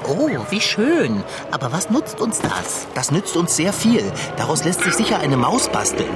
Oh, 0.07 0.29
wie 0.49 0.61
schön. 0.61 1.23
Aber 1.51 1.73
was 1.73 1.89
nutzt 1.89 2.21
uns 2.21 2.39
das? 2.39 2.87
Das 2.95 3.11
nützt 3.11 3.35
uns 3.35 3.57
sehr 3.57 3.73
viel. 3.73 4.01
Daraus 4.37 4.63
lässt 4.63 4.81
sich 4.81 4.93
sicher 4.93 5.19
eine 5.19 5.35
Maus 5.35 5.67
basteln. 5.67 6.09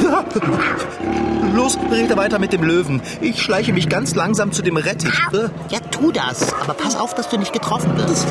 Los, 1.54 1.78
rede 1.90 2.14
weiter 2.18 2.38
mit 2.38 2.52
dem 2.52 2.62
Löwen. 2.62 3.00
Ich 3.22 3.40
schleiche 3.40 3.72
mich 3.72 3.88
ganz 3.88 4.14
langsam 4.14 4.52
zu 4.52 4.60
dem 4.60 4.76
Rettich. 4.76 5.18
Ja, 5.70 5.80
tu 5.90 6.12
das. 6.12 6.52
Aber 6.60 6.74
pass 6.74 6.94
auf, 6.94 7.14
dass 7.14 7.30
du 7.30 7.38
nicht 7.38 7.54
getroffen 7.54 7.96
wirst. 7.96 8.28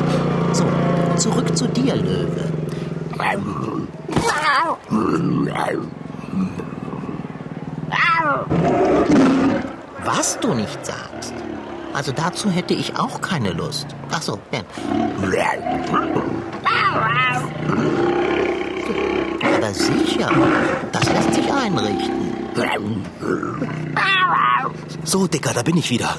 So, 0.52 0.64
zurück 1.16 1.56
zu 1.56 1.66
dir, 1.66 1.96
Löwe. 1.96 2.52
Was 10.04 10.38
du 10.38 10.54
nicht 10.54 10.86
sagst. 10.86 11.34
Also 11.94 12.12
dazu 12.12 12.50
hätte 12.50 12.74
ich 12.74 12.98
auch 12.98 13.20
keine 13.20 13.52
Lust. 13.52 13.86
Ach 14.10 14.20
so, 14.20 14.38
ja. 14.52 14.60
Aber 19.56 19.72
sicher, 19.72 20.30
das 20.92 21.08
lässt 21.08 21.34
sich 21.34 21.52
einrichten. 21.52 22.34
So, 25.04 25.26
Dicker, 25.28 25.52
da 25.54 25.62
bin 25.62 25.76
ich 25.76 25.88
wieder. 25.90 26.16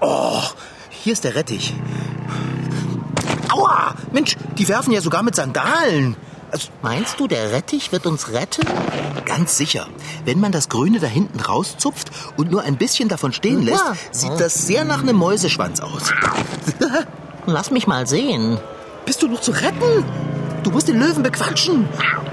Oh, 0.00 0.42
hier 0.88 1.12
ist 1.12 1.24
der 1.24 1.34
Rettich. 1.36 1.72
Aua! 3.50 3.94
Mensch, 4.12 4.36
die 4.58 4.68
werfen 4.68 4.92
ja 4.92 5.00
sogar 5.00 5.22
mit 5.22 5.36
Sandalen. 5.36 6.16
Also, 6.52 6.68
Meinst 6.82 7.20
du, 7.20 7.26
der 7.28 7.52
Rettich 7.52 7.92
wird 7.92 8.06
uns 8.06 8.32
retten? 8.32 8.66
Ganz 9.24 9.56
sicher. 9.56 9.86
Wenn 10.24 10.40
man 10.40 10.50
das 10.52 10.68
Grüne 10.68 10.98
da 10.98 11.06
hinten 11.06 11.38
rauszupft 11.40 12.10
und 12.36 12.50
nur 12.50 12.62
ein 12.62 12.76
bisschen 12.76 13.08
davon 13.08 13.32
stehen 13.32 13.62
lässt, 13.62 13.84
Ja. 13.84 13.94
sieht 14.10 14.40
das 14.40 14.66
sehr 14.66 14.84
nach 14.84 15.02
einem 15.02 15.16
Mäuseschwanz 15.16 15.80
aus. 15.80 16.12
Lass 17.46 17.70
mich 17.70 17.86
mal 17.86 18.06
sehen. 18.06 18.58
Bist 19.06 19.22
du 19.22 19.28
noch 19.28 19.40
zu 19.40 19.52
retten? 19.52 20.04
Du 20.62 20.70
musst 20.70 20.88
den 20.88 20.98
Löwen 20.98 21.22
bequatschen. 21.22 21.88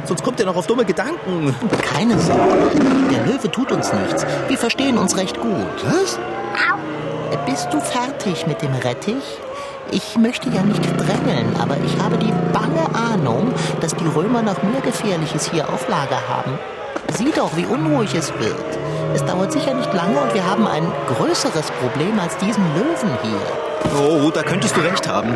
Sonst 0.06 0.24
kommt 0.24 0.40
er 0.40 0.46
noch 0.48 0.56
auf 0.56 0.68
dumme 0.68 0.84
Gedanken. 0.86 1.56
Keine 1.82 2.20
Sorge. 2.20 2.72
Der 3.12 3.26
Löwe 3.26 3.50
tut 3.52 3.72
uns 3.72 3.92
nichts. 3.94 4.26
Wir 4.48 4.58
verstehen 4.58 4.98
uns 4.98 5.16
recht 5.16 5.40
gut. 5.40 5.54
Was? 5.86 6.20
Bist 7.46 7.68
du 7.72 7.80
fertig 7.80 8.48
mit 8.48 8.62
dem 8.62 8.74
Rettich? 8.74 9.24
Ich 9.92 10.18
möchte 10.18 10.50
ja 10.50 10.64
nicht 10.64 10.84
drängeln, 10.84 11.56
aber 11.60 11.78
ich 11.86 11.98
habe 12.02 12.18
die 12.18 12.34
bange 12.52 12.94
Ahnung, 12.94 13.54
dass 13.80 13.96
die 13.96 14.08
Römer 14.08 14.42
noch 14.42 14.62
mehr 14.64 14.82
Gefährliches 14.82 15.50
hier 15.50 15.70
auf 15.70 15.88
Lager 15.88 16.22
haben. 16.28 16.60
Sieh 17.18 17.32
doch, 17.34 17.56
wie 17.56 17.66
unruhig 17.66 18.14
es 18.14 18.34
wird. 18.38 18.56
Es 19.14 19.24
dauert 19.24 19.54
sicher 19.54 19.74
nicht 19.74 19.94
lange 19.94 20.20
und 20.20 20.34
wir 20.34 20.46
haben 20.46 20.68
ein 20.68 20.84
größeres 21.16 21.72
Problem 21.80 22.20
als 22.20 22.36
diesen 22.38 22.64
Löwen 22.76 23.18
hier. 23.24 23.98
Oh, 23.98 24.30
da 24.30 24.44
könntest 24.44 24.76
du 24.76 24.82
recht 24.82 25.08
haben. 25.08 25.34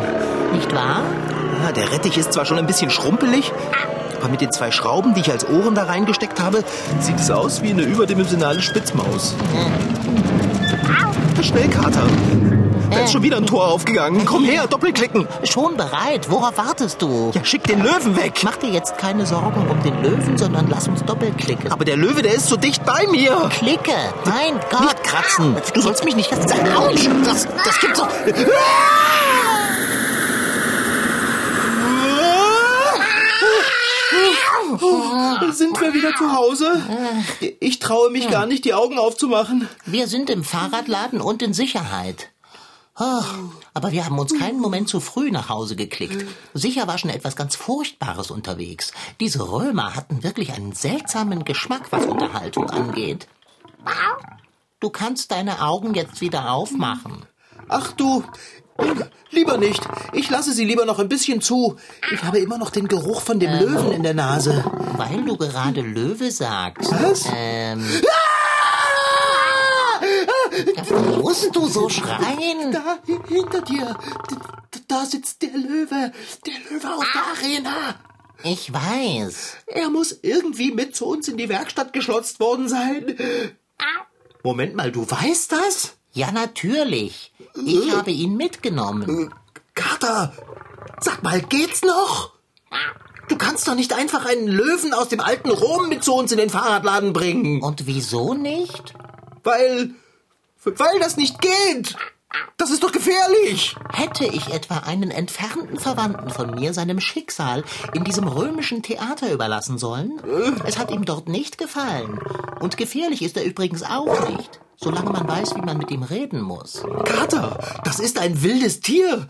Nicht 0.52 0.74
wahr? 0.74 1.02
Ja, 1.64 1.72
der 1.72 1.90
Rettich 1.90 2.18
ist 2.18 2.34
zwar 2.34 2.44
schon 2.44 2.58
ein 2.58 2.66
bisschen 2.66 2.90
schrumpelig, 2.90 3.52
aber 4.20 4.28
mit 4.28 4.42
den 4.42 4.52
zwei 4.52 4.70
Schrauben, 4.70 5.14
die 5.14 5.20
ich 5.22 5.30
als 5.30 5.48
Ohren 5.48 5.74
da 5.74 5.84
reingesteckt 5.84 6.40
habe, 6.40 6.62
sieht 7.00 7.18
es 7.18 7.30
aus 7.30 7.62
wie 7.62 7.70
eine 7.70 7.82
überdimensionale 7.82 8.60
Spitzmaus. 8.60 9.34
Schnell, 11.40 11.68
Kater. 11.68 12.06
Da 12.92 13.04
ist 13.04 13.12
schon 13.12 13.22
wieder 13.22 13.38
ein 13.38 13.46
Tor 13.46 13.68
aufgegangen. 13.68 14.24
Komm 14.26 14.44
her, 14.44 14.66
doppelklicken. 14.66 15.26
Schon 15.44 15.76
bereit. 15.76 16.30
Worauf 16.30 16.58
wartest 16.58 17.00
du? 17.00 17.30
Ja, 17.34 17.44
schick 17.44 17.64
den 17.64 17.82
Löwen 17.82 18.16
weg. 18.16 18.40
Mach 18.42 18.56
dir 18.56 18.68
jetzt 18.70 18.98
keine 18.98 19.24
Sorgen 19.24 19.66
um 19.68 19.82
den 19.82 20.02
Löwen, 20.02 20.36
sondern 20.36 20.68
lass 20.68 20.88
uns 20.88 21.02
doppelklicken. 21.04 21.72
Aber 21.72 21.84
der 21.84 21.96
Löwe, 21.96 22.22
der 22.22 22.34
ist 22.34 22.48
so 22.48 22.56
dicht 22.56 22.84
bei 22.84 23.06
mir. 23.06 23.48
Klicke. 23.50 23.94
Mein 24.26 24.60
Gott. 24.70 24.82
Nicht 24.82 25.04
kratzen. 25.04 25.56
Du 25.72 25.80
sollst 25.80 26.04
mich 26.04 26.16
nicht 26.16 26.30
sagen. 26.30 27.24
Das, 27.24 27.48
das 27.64 27.80
gibt's 27.80 27.98
doch. 27.98 28.08
Sind 35.52 35.80
wir 35.80 35.94
wieder 35.94 36.14
zu 36.16 36.32
Hause? 36.32 36.82
Ich 37.60 37.78
traue 37.78 38.10
mich 38.10 38.28
gar 38.30 38.46
nicht, 38.46 38.64
die 38.64 38.74
Augen 38.74 38.98
aufzumachen. 38.98 39.68
Wir 39.86 40.08
sind 40.08 40.30
im 40.30 40.44
Fahrradladen 40.44 41.20
und 41.20 41.42
in 41.42 41.52
Sicherheit. 41.52 42.31
Oh, 42.98 43.22
aber 43.72 43.90
wir 43.92 44.04
haben 44.04 44.18
uns 44.18 44.38
keinen 44.38 44.60
Moment 44.60 44.88
zu 44.88 45.00
früh 45.00 45.30
nach 45.30 45.48
Hause 45.48 45.76
geklickt. 45.76 46.26
Sicher 46.52 46.86
war 46.86 46.98
schon 46.98 47.08
etwas 47.10 47.36
ganz 47.36 47.56
Furchtbares 47.56 48.30
unterwegs. 48.30 48.92
Diese 49.18 49.50
Römer 49.50 49.94
hatten 49.96 50.22
wirklich 50.22 50.52
einen 50.52 50.72
seltsamen 50.72 51.44
Geschmack, 51.44 51.86
was 51.90 52.04
Unterhaltung 52.04 52.68
angeht. 52.68 53.28
Du 54.80 54.90
kannst 54.90 55.30
deine 55.32 55.62
Augen 55.62 55.94
jetzt 55.94 56.20
wieder 56.20 56.50
aufmachen. 56.52 57.24
Ach 57.68 57.92
du, 57.92 58.24
lieber 59.30 59.56
nicht. 59.56 59.80
Ich 60.12 60.28
lasse 60.28 60.52
sie 60.52 60.64
lieber 60.66 60.84
noch 60.84 60.98
ein 60.98 61.08
bisschen 61.08 61.40
zu. 61.40 61.76
Ich 62.12 62.22
habe 62.24 62.40
immer 62.40 62.58
noch 62.58 62.70
den 62.70 62.88
Geruch 62.88 63.22
von 63.22 63.40
dem 63.40 63.52
Löwen 63.58 63.92
in 63.92 64.02
der 64.02 64.14
Nase. 64.14 64.64
Weil 64.98 65.24
du 65.24 65.38
gerade 65.38 65.80
Löwe 65.80 66.30
sagst. 66.30 66.90
Was? 66.92 67.24
Ähm, 67.34 67.82
Ah! 68.06 68.41
Musst 71.22 71.54
du 71.54 71.66
so 71.66 71.88
schreien? 71.88 72.72
Da, 72.72 72.98
hi- 73.06 73.20
hinter 73.28 73.60
dir. 73.62 73.96
Da 74.88 75.04
sitzt 75.06 75.42
der 75.42 75.52
Löwe. 75.56 76.12
Der 76.46 76.54
Löwe 76.70 76.94
aus 76.94 77.04
der 77.14 77.48
Arena. 77.48 77.94
Ich 78.44 78.72
weiß. 78.72 79.56
Er 79.66 79.88
muss 79.90 80.18
irgendwie 80.22 80.72
mit 80.72 80.96
zu 80.96 81.06
uns 81.06 81.28
in 81.28 81.36
die 81.36 81.48
Werkstatt 81.48 81.92
geschlotzt 81.92 82.40
worden 82.40 82.68
sein. 82.68 83.16
Moment 84.42 84.74
mal, 84.74 84.90
du 84.90 85.08
weißt 85.08 85.52
das? 85.52 85.94
Ja, 86.12 86.32
natürlich. 86.32 87.32
Ich 87.64 87.94
habe 87.94 88.10
ihn 88.10 88.36
mitgenommen. 88.36 89.32
Kater, 89.74 90.32
sag 91.00 91.22
mal, 91.22 91.40
geht's 91.40 91.82
noch? 91.82 92.32
Du 93.28 93.36
kannst 93.38 93.68
doch 93.68 93.74
nicht 93.76 93.92
einfach 93.94 94.26
einen 94.26 94.48
Löwen 94.48 94.92
aus 94.92 95.08
dem 95.08 95.20
alten 95.20 95.48
Rom 95.50 95.88
mit 95.88 96.02
zu 96.04 96.12
uns 96.14 96.32
in 96.32 96.38
den 96.38 96.50
Fahrradladen 96.50 97.12
bringen. 97.12 97.62
Und 97.62 97.86
wieso 97.86 98.34
nicht? 98.34 98.92
Weil, 99.44 99.94
weil 100.64 100.98
das 101.00 101.16
nicht 101.16 101.40
geht. 101.40 101.96
Das 102.56 102.70
ist 102.70 102.82
doch 102.82 102.92
gefährlich. 102.92 103.76
Hätte 103.92 104.24
ich 104.24 104.48
etwa 104.52 104.78
einen 104.78 105.10
entfernten 105.10 105.78
Verwandten 105.78 106.30
von 106.30 106.52
mir 106.52 106.72
seinem 106.72 107.00
Schicksal 107.00 107.62
in 107.92 108.04
diesem 108.04 108.26
römischen 108.26 108.82
Theater 108.82 109.32
überlassen 109.32 109.78
sollen? 109.78 110.20
Es 110.64 110.78
hat 110.78 110.90
ihm 110.90 111.04
dort 111.04 111.28
nicht 111.28 111.58
gefallen. 111.58 112.20
Und 112.60 112.76
gefährlich 112.76 113.22
ist 113.22 113.36
er 113.36 113.44
übrigens 113.44 113.82
auch 113.82 114.28
nicht, 114.30 114.60
solange 114.76 115.10
man 115.10 115.28
weiß, 115.28 115.56
wie 115.56 115.60
man 115.60 115.76
mit 115.76 115.90
ihm 115.90 116.04
reden 116.04 116.40
muss. 116.40 116.82
Kater, 117.04 117.58
das 117.84 118.00
ist 118.00 118.18
ein 118.18 118.42
wildes 118.42 118.80
Tier. 118.80 119.26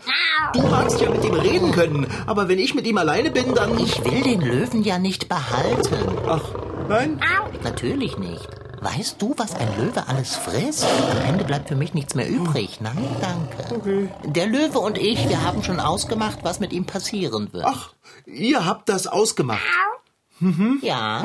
Du 0.53 0.61
magst 0.61 1.01
ja 1.01 1.09
mit 1.09 1.25
ihm 1.25 1.33
reden 1.33 1.71
können, 1.71 2.07
aber 2.25 2.47
wenn 2.47 2.59
ich 2.59 2.75
mit 2.75 2.87
ihm 2.87 2.97
alleine 2.97 3.31
bin, 3.31 3.53
dann... 3.53 3.77
Ich 3.79 4.05
will 4.05 4.21
den 4.21 4.41
Löwen 4.41 4.83
ja 4.83 4.99
nicht 4.99 5.27
behalten. 5.27 6.17
Ach, 6.27 6.43
nein? 6.87 7.19
Natürlich 7.63 8.17
nicht. 8.17 8.47
Weißt 8.83 9.21
du, 9.21 9.33
was 9.37 9.55
ein 9.55 9.77
Löwe 9.77 10.07
alles 10.09 10.35
frisst? 10.35 10.83
Am 10.83 11.21
Ende 11.21 11.45
bleibt 11.45 11.69
für 11.69 11.75
mich 11.77 11.93
nichts 11.93 12.15
mehr 12.15 12.29
übrig. 12.29 12.81
Nein, 12.81 12.97
danke. 13.21 14.09
Der 14.25 14.45
Löwe 14.45 14.79
und 14.79 14.97
ich, 14.97 15.29
wir 15.29 15.41
haben 15.41 15.63
schon 15.63 15.79
ausgemacht, 15.79 16.39
was 16.43 16.59
mit 16.59 16.73
ihm 16.73 16.85
passieren 16.85 17.53
wird. 17.53 17.63
Ach, 17.65 17.93
ihr 18.25 18.65
habt 18.65 18.89
das 18.89 19.07
ausgemacht. 19.07 19.61
Ja, 20.81 21.23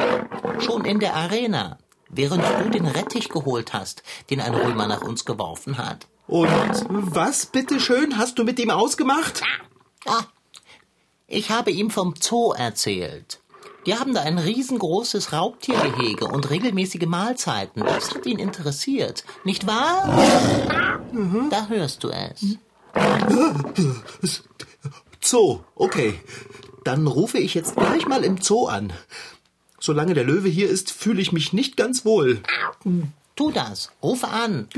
schon 0.60 0.84
in 0.84 1.00
der 1.00 1.16
Arena. 1.16 1.78
Während 2.08 2.44
du 2.60 2.70
den 2.70 2.86
Rettich 2.86 3.28
geholt 3.28 3.72
hast, 3.72 4.04
den 4.30 4.40
ein 4.40 4.54
Römer 4.54 4.86
nach 4.86 5.02
uns 5.02 5.24
geworfen 5.24 5.78
hat. 5.78 6.06
Und 6.28 6.48
was, 6.88 7.46
bitteschön, 7.46 8.18
hast 8.18 8.38
du 8.38 8.44
mit 8.44 8.60
ihm 8.60 8.70
ausgemacht? 8.70 9.42
Ah, 10.06 10.22
ich 11.26 11.50
habe 11.50 11.72
ihm 11.72 11.90
vom 11.90 12.14
Zoo 12.20 12.52
erzählt. 12.52 13.40
Die 13.86 13.94
haben 13.94 14.14
da 14.14 14.22
ein 14.22 14.38
riesengroßes 14.38 15.32
Raubtiergehege 15.32 16.26
und 16.26 16.50
regelmäßige 16.50 17.06
Mahlzeiten. 17.06 17.82
Das 17.82 18.14
hat 18.14 18.26
ihn 18.26 18.38
interessiert. 18.38 19.24
Nicht 19.44 19.66
wahr? 19.66 21.00
Da 21.50 21.68
hörst 21.68 22.04
du 22.04 22.10
es. 22.10 22.58
Zoo, 25.20 25.60
okay. 25.74 26.20
Dann 26.84 27.06
rufe 27.06 27.38
ich 27.38 27.54
jetzt 27.54 27.76
gleich 27.76 28.06
mal 28.06 28.24
im 28.24 28.40
Zoo 28.40 28.66
an. 28.66 28.92
Solange 29.80 30.14
der 30.14 30.24
Löwe 30.24 30.48
hier 30.48 30.68
ist, 30.68 30.90
fühle 30.90 31.20
ich 31.20 31.32
mich 31.32 31.52
nicht 31.52 31.76
ganz 31.76 32.04
wohl. 32.04 32.42
Tu 33.36 33.52
das. 33.52 33.90
Rufe 34.02 34.28
an. 34.28 34.68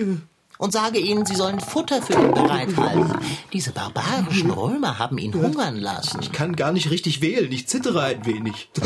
Und 0.61 0.73
sage 0.73 0.99
ihnen, 0.99 1.25
sie 1.25 1.37
sollen 1.37 1.59
Futter 1.59 2.03
für 2.03 2.12
ihn 2.12 2.35
bereithalten. 2.35 3.18
Diese 3.51 3.73
barbarischen 3.73 4.51
Römer 4.51 4.99
haben 4.99 5.16
ihn 5.16 5.33
hungern 5.33 5.77
lassen. 5.77 6.20
Ich 6.20 6.33
kann 6.33 6.55
gar 6.55 6.70
nicht 6.70 6.90
richtig 6.90 7.23
wählen, 7.23 7.51
ich 7.51 7.66
zittere 7.66 8.03
ein 8.03 8.27
wenig. 8.27 8.68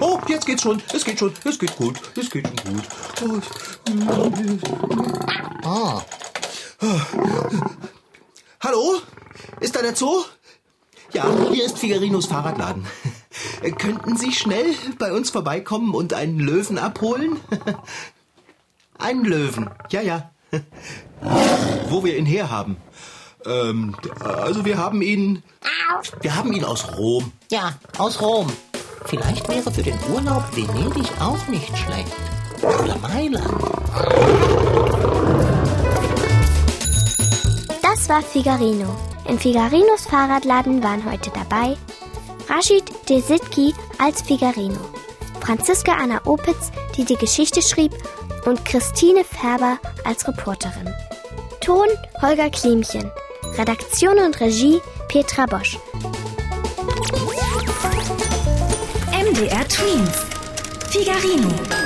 Oh, 0.00 0.18
jetzt 0.26 0.46
geht's 0.46 0.62
schon, 0.62 0.82
es 0.92 1.04
geht 1.04 1.18
schon, 1.20 1.32
es 1.44 1.58
geht 1.58 1.76
gut, 1.76 2.00
es 2.16 2.28
geht 2.28 2.48
schon 2.48 2.74
gut. 2.74 2.84
Oh. 5.64 6.00
Hallo? 8.60 9.00
Ist 9.60 9.76
da 9.76 9.82
der 9.82 9.94
Zoo? 9.94 10.24
Ja, 11.12 11.26
hier 11.52 11.64
ist 11.64 11.78
Figarinos 11.78 12.26
Fahrradladen. 12.26 12.84
Könnten 13.78 14.16
Sie 14.16 14.32
schnell 14.32 14.74
bei 14.98 15.12
uns 15.12 15.30
vorbeikommen 15.30 15.94
und 15.94 16.14
einen 16.14 16.40
Löwen 16.40 16.78
abholen? 16.78 17.38
Einen 18.98 19.24
Löwen, 19.24 19.70
ja, 19.90 20.00
ja. 20.00 20.31
Wo 21.88 22.04
wir 22.04 22.16
ihn 22.16 22.26
herhaben. 22.26 22.76
Ähm, 23.44 23.96
also 24.24 24.64
wir 24.64 24.78
haben 24.78 25.02
ihn. 25.02 25.42
Wir 26.20 26.36
haben 26.36 26.52
ihn 26.52 26.64
aus 26.64 26.96
Rom. 26.96 27.32
ja, 27.50 27.74
aus 27.98 28.20
Rom. 28.20 28.46
Vielleicht 29.06 29.48
wäre 29.48 29.70
für 29.70 29.82
den 29.82 29.98
Urlaub 30.12 30.44
Venedig 30.54 31.10
auch 31.20 31.48
nicht 31.48 31.76
schlecht. 31.76 32.12
Oder 32.62 32.96
Mailand. 32.98 33.50
Das 37.82 38.08
war 38.08 38.22
Figarino. 38.22 38.94
In 39.28 39.38
Figarinos 39.38 40.06
Fahrradladen 40.08 40.82
waren 40.82 41.04
heute 41.10 41.30
dabei 41.30 41.76
Rashid 42.48 42.84
Desitki 43.08 43.74
als 43.98 44.22
Figarino, 44.22 44.80
Franziska 45.40 45.92
Anna 45.92 46.20
Opitz, 46.26 46.70
die 46.96 47.04
die 47.04 47.16
Geschichte 47.16 47.62
schrieb, 47.62 47.92
und 48.44 48.64
Christine 48.64 49.24
Färber 49.24 49.78
als 50.04 50.26
Reporterin. 50.26 50.92
Ton 51.60 51.86
Holger 52.20 52.50
Klimchen. 52.50 53.10
Redaktion 53.56 54.18
und 54.18 54.40
Regie 54.40 54.80
Petra 55.08 55.46
Bosch. 55.46 55.78
MDR 59.12 59.68
Twins. 59.68 60.26
Figarino. 60.90 61.81